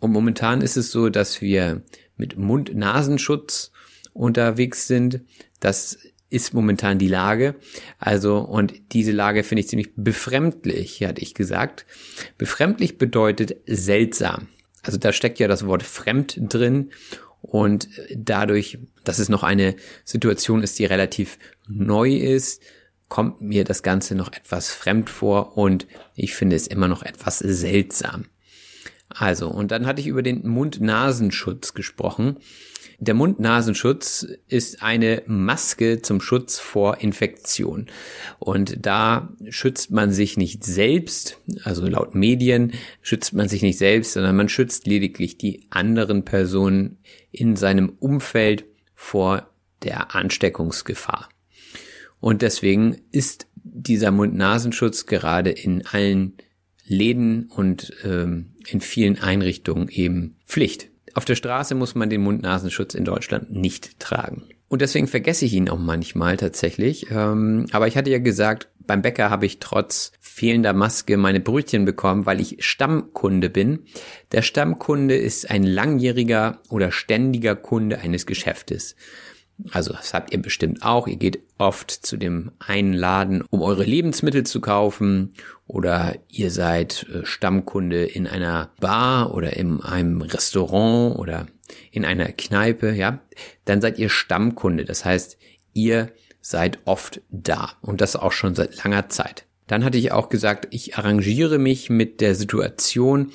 Und 0.00 0.12
momentan 0.12 0.62
ist 0.62 0.78
es 0.78 0.92
so, 0.92 1.10
dass 1.10 1.42
wir 1.42 1.82
mit 2.16 2.38
Mund-Nasenschutz 2.38 3.70
unterwegs 4.14 4.86
sind. 4.86 5.20
Das 5.60 5.98
ist 6.30 6.54
momentan 6.54 6.98
die 6.98 7.08
Lage. 7.08 7.54
Also, 7.98 8.38
und 8.38 8.72
diese 8.92 9.12
Lage 9.12 9.44
finde 9.44 9.60
ich 9.60 9.68
ziemlich 9.68 9.90
befremdlich, 9.94 11.02
hatte 11.04 11.20
ich 11.20 11.34
gesagt. 11.34 11.84
Befremdlich 12.38 12.96
bedeutet 12.96 13.56
seltsam. 13.66 14.48
Also 14.84 14.98
da 14.98 15.12
steckt 15.12 15.38
ja 15.38 15.48
das 15.48 15.66
Wort 15.66 15.82
fremd 15.82 16.38
drin 16.40 16.90
und 17.44 17.88
dadurch, 18.16 18.78
dass 19.04 19.18
es 19.18 19.28
noch 19.28 19.42
eine 19.42 19.76
Situation 20.04 20.62
ist, 20.62 20.78
die 20.78 20.86
relativ 20.86 21.38
neu 21.68 22.14
ist, 22.16 22.62
kommt 23.08 23.42
mir 23.42 23.64
das 23.64 23.82
Ganze 23.82 24.14
noch 24.14 24.32
etwas 24.32 24.70
fremd 24.70 25.10
vor 25.10 25.58
und 25.58 25.86
ich 26.14 26.34
finde 26.34 26.56
es 26.56 26.66
immer 26.66 26.88
noch 26.88 27.02
etwas 27.02 27.38
seltsam. 27.38 28.24
Also, 29.10 29.48
und 29.50 29.70
dann 29.70 29.86
hatte 29.86 30.00
ich 30.00 30.06
über 30.06 30.22
den 30.22 30.48
Mund-Nasenschutz 30.48 31.74
gesprochen. 31.74 32.38
Der 32.98 33.14
Mund-Nasenschutz 33.14 34.26
ist 34.48 34.82
eine 34.82 35.22
Maske 35.26 36.02
zum 36.02 36.20
Schutz 36.20 36.58
vor 36.58 36.98
Infektion. 36.98 37.86
Und 38.38 38.86
da 38.86 39.32
schützt 39.48 39.90
man 39.90 40.12
sich 40.12 40.36
nicht 40.36 40.64
selbst, 40.64 41.38
also 41.64 41.86
laut 41.86 42.14
Medien 42.14 42.72
schützt 43.02 43.32
man 43.32 43.48
sich 43.48 43.62
nicht 43.62 43.78
selbst, 43.78 44.12
sondern 44.12 44.36
man 44.36 44.48
schützt 44.48 44.86
lediglich 44.86 45.38
die 45.38 45.66
anderen 45.70 46.24
Personen 46.24 46.98
in 47.32 47.56
seinem 47.56 47.90
Umfeld 47.98 48.64
vor 48.94 49.50
der 49.82 50.14
Ansteckungsgefahr. 50.14 51.28
Und 52.20 52.42
deswegen 52.42 53.02
ist 53.10 53.48
dieser 53.54 54.10
Mund-Nasenschutz 54.10 55.06
gerade 55.06 55.50
in 55.50 55.84
allen 55.86 56.34
Läden 56.86 57.46
und 57.46 57.92
ähm, 58.04 58.54
in 58.66 58.80
vielen 58.80 59.18
Einrichtungen 59.18 59.88
eben 59.88 60.36
Pflicht. 60.46 60.90
Auf 61.14 61.24
der 61.24 61.36
Straße 61.36 61.74
muss 61.74 61.94
man 61.94 62.10
den 62.10 62.22
Mund-Nasenschutz 62.22 62.94
in 62.94 63.04
Deutschland 63.04 63.52
nicht 63.52 64.00
tragen. 64.00 64.44
Und 64.68 64.82
deswegen 64.82 65.06
vergesse 65.06 65.44
ich 65.44 65.52
ihn 65.52 65.68
auch 65.68 65.78
manchmal 65.78 66.36
tatsächlich. 66.36 67.06
Ähm, 67.10 67.66
aber 67.70 67.86
ich 67.86 67.96
hatte 67.96 68.10
ja 68.10 68.18
gesagt, 68.18 68.68
beim 68.80 69.02
Bäcker 69.02 69.30
habe 69.30 69.46
ich 69.46 69.60
trotz 69.60 70.12
fehlender 70.20 70.72
Maske 70.72 71.16
meine 71.16 71.40
Brötchen 71.40 71.84
bekommen, 71.84 72.26
weil 72.26 72.40
ich 72.40 72.56
Stammkunde 72.64 73.50
bin. 73.50 73.84
Der 74.32 74.42
Stammkunde 74.42 75.16
ist 75.16 75.48
ein 75.48 75.62
langjähriger 75.62 76.58
oder 76.68 76.90
ständiger 76.90 77.54
Kunde 77.54 78.00
eines 78.00 78.26
Geschäftes. 78.26 78.96
Also 79.70 79.92
das 79.92 80.12
habt 80.12 80.32
ihr 80.32 80.42
bestimmt 80.42 80.82
auch. 80.82 81.06
Ihr 81.06 81.16
geht 81.16 81.38
oft 81.58 81.90
zu 81.90 82.16
dem 82.16 82.50
einen 82.58 82.92
Laden, 82.92 83.42
um 83.50 83.62
eure 83.62 83.84
Lebensmittel 83.84 84.44
zu 84.44 84.60
kaufen 84.60 85.34
oder 85.66 86.16
ihr 86.28 86.50
seid 86.50 87.06
äh, 87.12 87.24
Stammkunde 87.24 88.04
in 88.04 88.26
einer 88.26 88.70
Bar 88.80 89.34
oder 89.34 89.56
in 89.56 89.80
einem 89.80 90.20
Restaurant 90.20 91.18
oder 91.18 91.46
in 91.90 92.04
einer 92.04 92.26
Kneipe, 92.32 92.92
ja, 92.92 93.20
dann 93.64 93.80
seid 93.80 93.98
ihr 93.98 94.08
Stammkunde. 94.08 94.84
Das 94.84 95.04
heißt, 95.04 95.38
ihr 95.72 96.10
seid 96.40 96.78
oft 96.84 97.22
da 97.30 97.72
und 97.80 98.00
das 98.00 98.16
auch 98.16 98.32
schon 98.32 98.54
seit 98.54 98.84
langer 98.84 99.08
Zeit. 99.08 99.46
Dann 99.66 99.82
hatte 99.82 99.96
ich 99.96 100.12
auch 100.12 100.28
gesagt, 100.28 100.68
ich 100.70 100.96
arrangiere 100.96 101.58
mich 101.58 101.88
mit 101.88 102.20
der 102.20 102.34
Situation. 102.34 103.32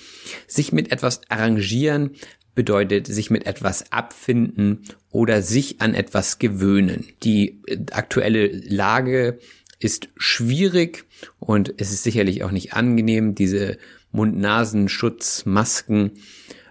Sich 0.48 0.72
mit 0.72 0.92
etwas 0.92 1.22
arrangieren 1.30 2.12
bedeutet 2.54 3.08
sich 3.08 3.30
mit 3.32 3.46
etwas 3.46 3.92
abfinden 3.92 4.84
oder 5.12 5.42
sich 5.42 5.82
an 5.82 5.96
etwas 5.96 6.40
gewöhnen. 6.40 7.08
Die 7.24 7.62
aktuelle 7.92 8.48
Lage 8.48 9.40
ist 9.80 10.10
schwierig 10.18 11.06
und 11.40 11.74
es 11.78 11.92
ist 11.92 12.04
sicherlich 12.04 12.44
auch 12.44 12.52
nicht 12.52 12.74
angenehm, 12.74 13.36
diese 13.36 13.78
Mund-Nasen-Schutzmasken 14.12 16.12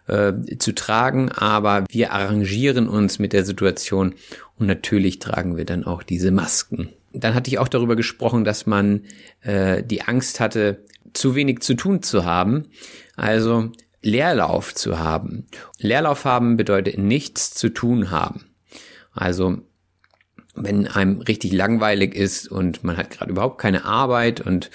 äh, 0.07 0.33
zu 0.59 0.75
tragen, 0.75 1.31
aber 1.31 1.85
wir 1.89 2.13
arrangieren 2.13 2.89
uns 2.89 3.19
mit 3.19 3.33
der 3.33 3.45
Situation 3.45 4.15
und 4.57 4.67
natürlich 4.67 5.19
tragen 5.19 5.57
wir 5.57 5.65
dann 5.65 5.85
auch 5.85 6.03
diese 6.03 6.31
Masken. 6.31 6.91
Dann 7.13 7.35
hatte 7.35 7.51
ich 7.51 7.59
auch 7.59 7.69
darüber 7.69 7.97
gesprochen, 7.97 8.45
dass 8.45 8.67
man 8.67 9.03
äh, 9.41 9.83
die 9.83 10.03
Angst 10.03 10.41
hatte, 10.41 10.85
zu 11.15 11.35
wenig 11.35 11.61
zu 11.61 11.75
tun 11.75 12.03
zu 12.03 12.25
haben. 12.25 12.67
Also 13.17 13.73
Leerlauf 14.03 14.75
zu 14.75 14.99
haben. 14.99 15.47
Leerlauf 15.79 16.25
haben 16.25 16.57
bedeutet 16.57 16.99
nichts 16.99 17.55
zu 17.55 17.71
tun 17.71 18.11
haben. 18.11 18.45
Also 19.13 19.63
wenn 20.65 20.87
einem 20.87 21.21
richtig 21.21 21.53
langweilig 21.53 22.15
ist 22.15 22.49
und 22.49 22.85
man 22.85 22.97
hat 22.97 23.11
gerade 23.11 23.31
überhaupt 23.31 23.59
keine 23.59 23.85
Arbeit 23.85 24.41
und 24.41 24.71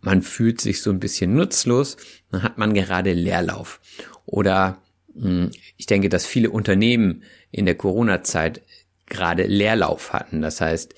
man 0.00 0.22
fühlt 0.22 0.60
sich 0.60 0.82
so 0.82 0.90
ein 0.90 1.00
bisschen 1.00 1.34
nutzlos, 1.34 1.96
dann 2.30 2.42
hat 2.42 2.58
man 2.58 2.74
gerade 2.74 3.12
Leerlauf. 3.12 3.80
Oder 4.26 4.78
hm, 5.14 5.50
ich 5.76 5.86
denke, 5.86 6.08
dass 6.08 6.26
viele 6.26 6.50
Unternehmen 6.50 7.22
in 7.50 7.66
der 7.66 7.74
Corona-Zeit 7.74 8.62
gerade 9.06 9.44
Leerlauf 9.44 10.12
hatten. 10.12 10.42
Das 10.42 10.60
heißt, 10.60 10.94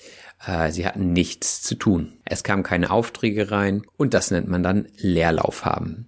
sie 0.71 0.85
hatten 0.85 1.13
nichts 1.13 1.61
zu 1.61 1.75
tun. 1.75 2.13
Es 2.25 2.43
kamen 2.43 2.63
keine 2.63 2.89
Aufträge 2.91 3.51
rein 3.51 3.83
und 3.97 4.13
das 4.13 4.31
nennt 4.31 4.47
man 4.47 4.63
dann 4.63 4.87
Leerlauf 4.97 5.65
haben. 5.65 6.07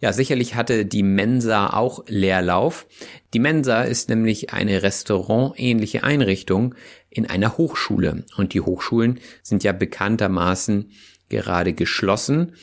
Ja, 0.00 0.12
sicherlich 0.12 0.54
hatte 0.54 0.84
die 0.86 1.02
Mensa 1.02 1.72
auch 1.72 2.04
Leerlauf. 2.06 2.86
Die 3.34 3.38
Mensa 3.38 3.82
ist 3.82 4.08
nämlich 4.08 4.52
eine 4.52 4.82
restaurantähnliche 4.82 6.04
Einrichtung 6.04 6.74
in 7.10 7.26
einer 7.26 7.56
Hochschule. 7.58 8.24
Und 8.36 8.54
die 8.54 8.60
Hochschulen 8.60 9.20
sind 9.42 9.64
ja 9.64 9.72
bekanntermaßen 9.72 10.90
gerade 11.28 11.72
geschlossen. 11.72 12.54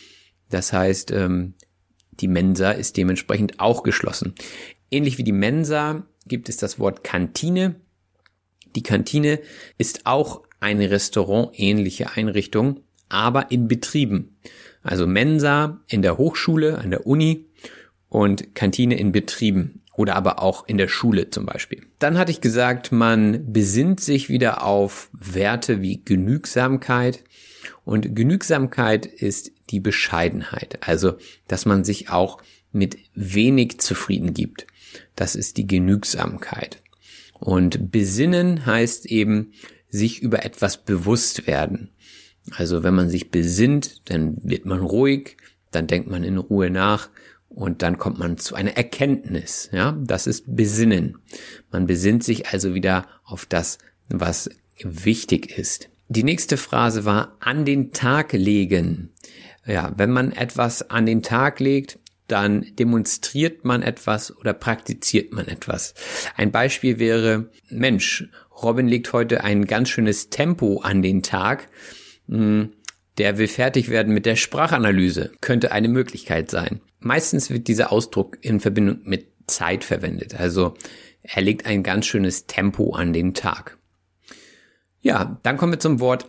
Das 0.49 0.73
heißt, 0.73 1.11
ähm, 1.11 1.53
die 2.11 2.27
Mensa 2.27 2.71
ist 2.71 2.97
dementsprechend 2.97 3.59
auch 3.59 3.83
geschlossen. 3.83 4.35
Ähnlich 4.91 5.17
wie 5.17 5.23
die 5.23 5.31
Mensa 5.31 6.03
gibt 6.27 6.49
es 6.49 6.57
das 6.57 6.79
Wort 6.79 7.03
Kantine. 7.03 7.75
Die 8.75 8.83
Kantine 8.83 9.39
ist 9.77 10.05
auch 10.05 10.43
eine 10.59 10.91
restaurantähnliche 10.91 12.11
Einrichtung, 12.11 12.81
aber 13.07 13.51
in 13.51 13.67
Betrieben. 13.67 14.37
Also 14.83 15.07
Mensa 15.07 15.81
in 15.87 16.01
der 16.01 16.17
Hochschule, 16.17 16.77
an 16.77 16.91
der 16.91 17.05
Uni 17.05 17.45
und 18.07 18.55
Kantine 18.55 18.97
in 18.97 19.11
Betrieben 19.11 19.81
oder 19.93 20.15
aber 20.15 20.41
auch 20.41 20.67
in 20.67 20.77
der 20.77 20.87
Schule 20.87 21.29
zum 21.29 21.45
Beispiel. 21.45 21.85
Dann 21.99 22.17
hatte 22.17 22.31
ich 22.31 22.39
gesagt, 22.39 22.91
man 22.91 23.51
besinnt 23.51 23.99
sich 23.99 24.29
wieder 24.29 24.63
auf 24.63 25.09
Werte 25.11 25.81
wie 25.81 26.01
Genügsamkeit. 26.03 27.23
Und 27.83 28.15
Genügsamkeit 28.15 29.05
ist 29.05 29.51
die 29.69 29.81
Bescheidenheit, 29.81 30.79
also 30.87 31.17
dass 31.47 31.65
man 31.65 31.83
sich 31.83 32.09
auch 32.09 32.41
mit 32.71 32.97
wenig 33.13 33.79
zufrieden 33.79 34.33
gibt. 34.33 34.67
Das 35.15 35.35
ist 35.35 35.57
die 35.57 35.67
Genügsamkeit. 35.67 36.81
Und 37.33 37.91
besinnen 37.91 38.65
heißt 38.65 39.05
eben 39.05 39.53
sich 39.89 40.21
über 40.21 40.45
etwas 40.45 40.77
bewusst 40.77 41.47
werden. 41.47 41.89
Also 42.51 42.83
wenn 42.83 42.95
man 42.95 43.09
sich 43.09 43.31
besinnt, 43.31 44.09
dann 44.09 44.37
wird 44.41 44.65
man 44.65 44.79
ruhig, 44.79 45.37
dann 45.71 45.87
denkt 45.87 46.09
man 46.09 46.23
in 46.23 46.37
Ruhe 46.37 46.69
nach 46.69 47.09
und 47.49 47.81
dann 47.81 47.97
kommt 47.97 48.19
man 48.19 48.37
zu 48.37 48.55
einer 48.55 48.77
Erkenntnis. 48.77 49.69
Ja, 49.71 49.97
das 49.99 50.27
ist 50.27 50.55
Besinnen. 50.55 51.17
Man 51.71 51.87
besinnt 51.87 52.23
sich 52.23 52.47
also 52.47 52.73
wieder 52.73 53.07
auf 53.23 53.45
das, 53.45 53.79
was 54.07 54.49
wichtig 54.81 55.57
ist. 55.57 55.89
Die 56.07 56.23
nächste 56.23 56.57
Phrase 56.57 57.05
war 57.05 57.35
an 57.39 57.65
den 57.65 57.91
Tag 57.91 58.33
legen. 58.33 59.11
Ja, 59.65 59.93
wenn 59.97 60.09
man 60.09 60.31
etwas 60.31 60.89
an 60.89 61.05
den 61.05 61.21
Tag 61.21 61.59
legt, 61.59 61.99
dann 62.31 62.65
demonstriert 62.77 63.65
man 63.65 63.81
etwas 63.81 64.35
oder 64.35 64.53
praktiziert 64.53 65.33
man 65.33 65.47
etwas. 65.47 65.93
Ein 66.35 66.51
Beispiel 66.51 66.99
wäre, 66.99 67.49
Mensch, 67.69 68.29
Robin 68.61 68.87
legt 68.87 69.13
heute 69.13 69.43
ein 69.43 69.65
ganz 69.65 69.89
schönes 69.89 70.29
Tempo 70.29 70.79
an 70.81 71.01
den 71.01 71.23
Tag. 71.23 71.69
Hm, 72.27 72.73
der 73.17 73.37
will 73.37 73.47
fertig 73.47 73.89
werden 73.89 74.13
mit 74.13 74.25
der 74.25 74.35
Sprachanalyse. 74.35 75.31
Könnte 75.41 75.71
eine 75.71 75.89
Möglichkeit 75.89 76.49
sein. 76.49 76.81
Meistens 76.99 77.49
wird 77.49 77.67
dieser 77.67 77.91
Ausdruck 77.91 78.37
in 78.41 78.59
Verbindung 78.59 78.99
mit 79.03 79.27
Zeit 79.47 79.83
verwendet. 79.83 80.39
Also 80.39 80.75
er 81.21 81.41
legt 81.41 81.65
ein 81.65 81.83
ganz 81.83 82.05
schönes 82.05 82.47
Tempo 82.47 82.93
an 82.93 83.13
den 83.13 83.33
Tag. 83.33 83.77
Ja, 85.01 85.39
dann 85.43 85.57
kommen 85.57 85.73
wir 85.73 85.79
zum 85.79 85.99
Wort 85.99 86.27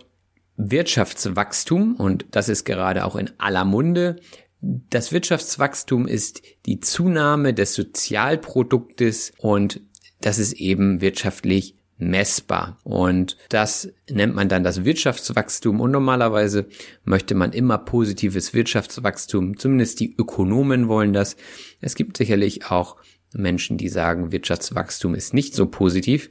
Wirtschaftswachstum 0.57 1.97
und 1.97 2.27
das 2.33 2.49
ist 2.49 2.65
gerade 2.65 3.05
auch 3.05 3.17
in 3.17 3.31
aller 3.39 3.65
Munde. 3.65 4.17
Das 4.61 5.12
Wirtschaftswachstum 5.12 6.07
ist 6.07 6.42
die 6.66 6.81
Zunahme 6.81 7.55
des 7.55 7.75
Sozialproduktes 7.75 9.33
und 9.38 9.81
das 10.20 10.38
ist 10.38 10.53
eben 10.53 11.01
wirtschaftlich 11.01 11.77
messbar. 12.01 12.79
Und 12.83 13.37
das 13.51 13.92
nennt 14.11 14.35
man 14.35 14.49
dann 14.49 14.64
das 14.64 14.85
Wirtschaftswachstum. 14.85 15.81
Und 15.81 15.90
normalerweise 15.90 16.66
möchte 17.05 17.35
man 17.35 17.53
immer 17.53 17.79
positives 17.79 18.55
Wirtschaftswachstum. 18.55 19.59
Zumindest 19.59 20.01
die 20.01 20.14
Ökonomen 20.16 20.88
wollen 20.88 21.12
das. 21.12 21.37
Es 21.81 21.94
gibt 21.94 22.16
sicherlich 22.16 22.66
auch 22.66 22.96
Menschen, 23.33 23.77
die 23.77 23.88
sagen, 23.88 24.33
Wirtschaftswachstum 24.33 25.14
ist 25.14 25.35
nicht 25.35 25.55
so 25.55 25.66
positiv. 25.66 26.31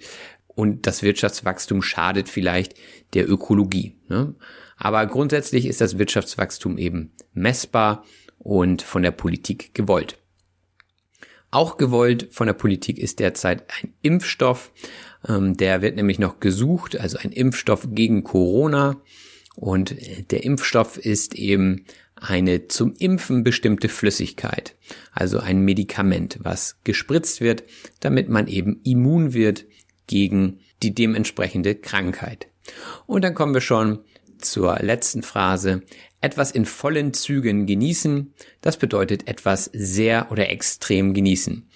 Und 0.55 0.87
das 0.87 1.03
Wirtschaftswachstum 1.03 1.81
schadet 1.81 2.27
vielleicht 2.27 2.75
der 3.13 3.29
Ökologie. 3.29 3.95
Ne? 4.09 4.35
Aber 4.77 5.05
grundsätzlich 5.07 5.65
ist 5.65 5.81
das 5.81 5.97
Wirtschaftswachstum 5.97 6.77
eben 6.77 7.11
messbar 7.33 8.03
und 8.37 8.81
von 8.81 9.03
der 9.03 9.11
Politik 9.11 9.73
gewollt. 9.73 10.17
Auch 11.51 11.77
gewollt 11.77 12.27
von 12.31 12.47
der 12.47 12.53
Politik 12.53 12.99
ist 12.99 13.19
derzeit 13.19 13.63
ein 13.81 13.93
Impfstoff. 14.01 14.71
Ähm, 15.27 15.57
der 15.57 15.81
wird 15.81 15.95
nämlich 15.95 16.19
noch 16.19 16.39
gesucht, 16.39 16.99
also 16.99 17.17
ein 17.17 17.31
Impfstoff 17.31 17.87
gegen 17.91 18.23
Corona. 18.23 19.01
Und 19.55 19.95
der 20.31 20.43
Impfstoff 20.43 20.97
ist 20.97 21.35
eben 21.35 21.85
eine 22.15 22.67
zum 22.67 22.93
Impfen 22.99 23.43
bestimmte 23.43 23.89
Flüssigkeit, 23.89 24.75
also 25.11 25.39
ein 25.39 25.61
Medikament, 25.61 26.39
was 26.41 26.77
gespritzt 26.83 27.41
wird, 27.41 27.63
damit 27.99 28.29
man 28.29 28.47
eben 28.47 28.81
immun 28.83 29.33
wird 29.33 29.65
gegen 30.09 30.59
die 30.81 30.93
dementsprechende 30.93 31.75
Krankheit. 31.75 32.47
Und 33.05 33.23
dann 33.23 33.35
kommen 33.35 33.53
wir 33.53 33.61
schon 33.61 33.99
zur 34.39 34.77
letzten 34.79 35.21
Phrase. 35.23 35.83
Etwas 36.19 36.51
in 36.51 36.65
vollen 36.65 37.13
Zügen 37.13 37.65
genießen, 37.65 38.33
das 38.61 38.77
bedeutet 38.77 39.27
etwas 39.27 39.69
sehr 39.71 40.31
oder 40.31 40.49
extrem 40.49 41.13
genießen. 41.13 41.69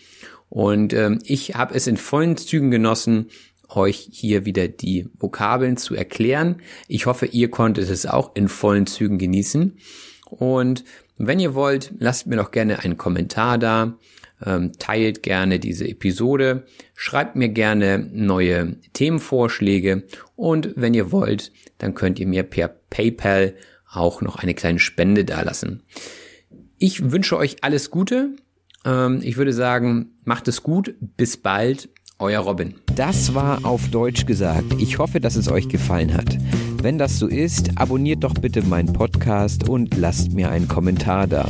Und 0.49 0.93
ähm, 0.93 1.19
ich 1.23 1.55
habe 1.55 1.75
es 1.75 1.87
in 1.87 1.97
vollen 1.97 2.35
Zügen 2.35 2.71
genossen, 2.71 3.29
euch 3.69 4.07
hier 4.11 4.45
wieder 4.45 4.67
die 4.67 5.07
Vokabeln 5.17 5.77
zu 5.77 5.95
erklären. 5.95 6.61
Ich 6.87 7.05
hoffe, 7.05 7.25
ihr 7.27 7.49
konntet 7.49 7.89
es 7.89 8.05
auch 8.05 8.35
in 8.35 8.47
vollen 8.47 8.85
Zügen 8.85 9.17
genießen. 9.17 9.77
Und 10.29 10.83
wenn 11.17 11.39
ihr 11.39 11.55
wollt, 11.55 11.93
lasst 11.99 12.27
mir 12.27 12.35
doch 12.35 12.51
gerne 12.51 12.79
einen 12.79 12.97
Kommentar 12.97 13.57
da, 13.57 13.97
ähm, 14.45 14.71
teilt 14.79 15.23
gerne 15.23 15.59
diese 15.59 15.87
Episode, 15.87 16.65
schreibt 16.95 17.35
mir 17.35 17.49
gerne 17.49 18.09
neue 18.11 18.77
Themenvorschläge 18.93 20.03
und 20.35 20.73
wenn 20.75 20.93
ihr 20.93 21.11
wollt, 21.11 21.51
dann 21.77 21.93
könnt 21.93 22.19
ihr 22.19 22.27
mir 22.27 22.43
per 22.43 22.67
PayPal 22.67 23.55
auch 23.91 24.21
noch 24.21 24.37
eine 24.37 24.53
kleine 24.53 24.79
Spende 24.79 25.25
dalassen. 25.25 25.83
Ich 26.77 27.11
wünsche 27.11 27.37
euch 27.37 27.63
alles 27.63 27.91
Gute 27.91 28.35
ähm, 28.85 29.19
ich 29.23 29.37
würde 29.37 29.53
sagen, 29.53 30.11
macht 30.25 30.47
es 30.47 30.63
gut. 30.63 30.95
Bis 31.17 31.37
bald. 31.37 31.89
Euer 32.19 32.41
Robin. 32.41 32.75
Das 32.95 33.33
war 33.33 33.65
auf 33.65 33.89
Deutsch 33.89 34.25
gesagt. 34.25 34.75
Ich 34.79 34.97
hoffe, 34.97 35.19
dass 35.19 35.35
es 35.35 35.49
euch 35.51 35.67
gefallen 35.67 36.13
hat. 36.13 36.37
Wenn 36.81 36.97
das 36.97 37.19
so 37.19 37.27
ist, 37.27 37.71
abonniert 37.75 38.23
doch 38.23 38.35
bitte 38.35 38.61
meinen 38.61 38.93
Podcast 38.93 39.67
und 39.67 39.97
lasst 39.97 40.31
mir 40.31 40.49
einen 40.49 40.67
Kommentar 40.67 41.27
da. 41.27 41.49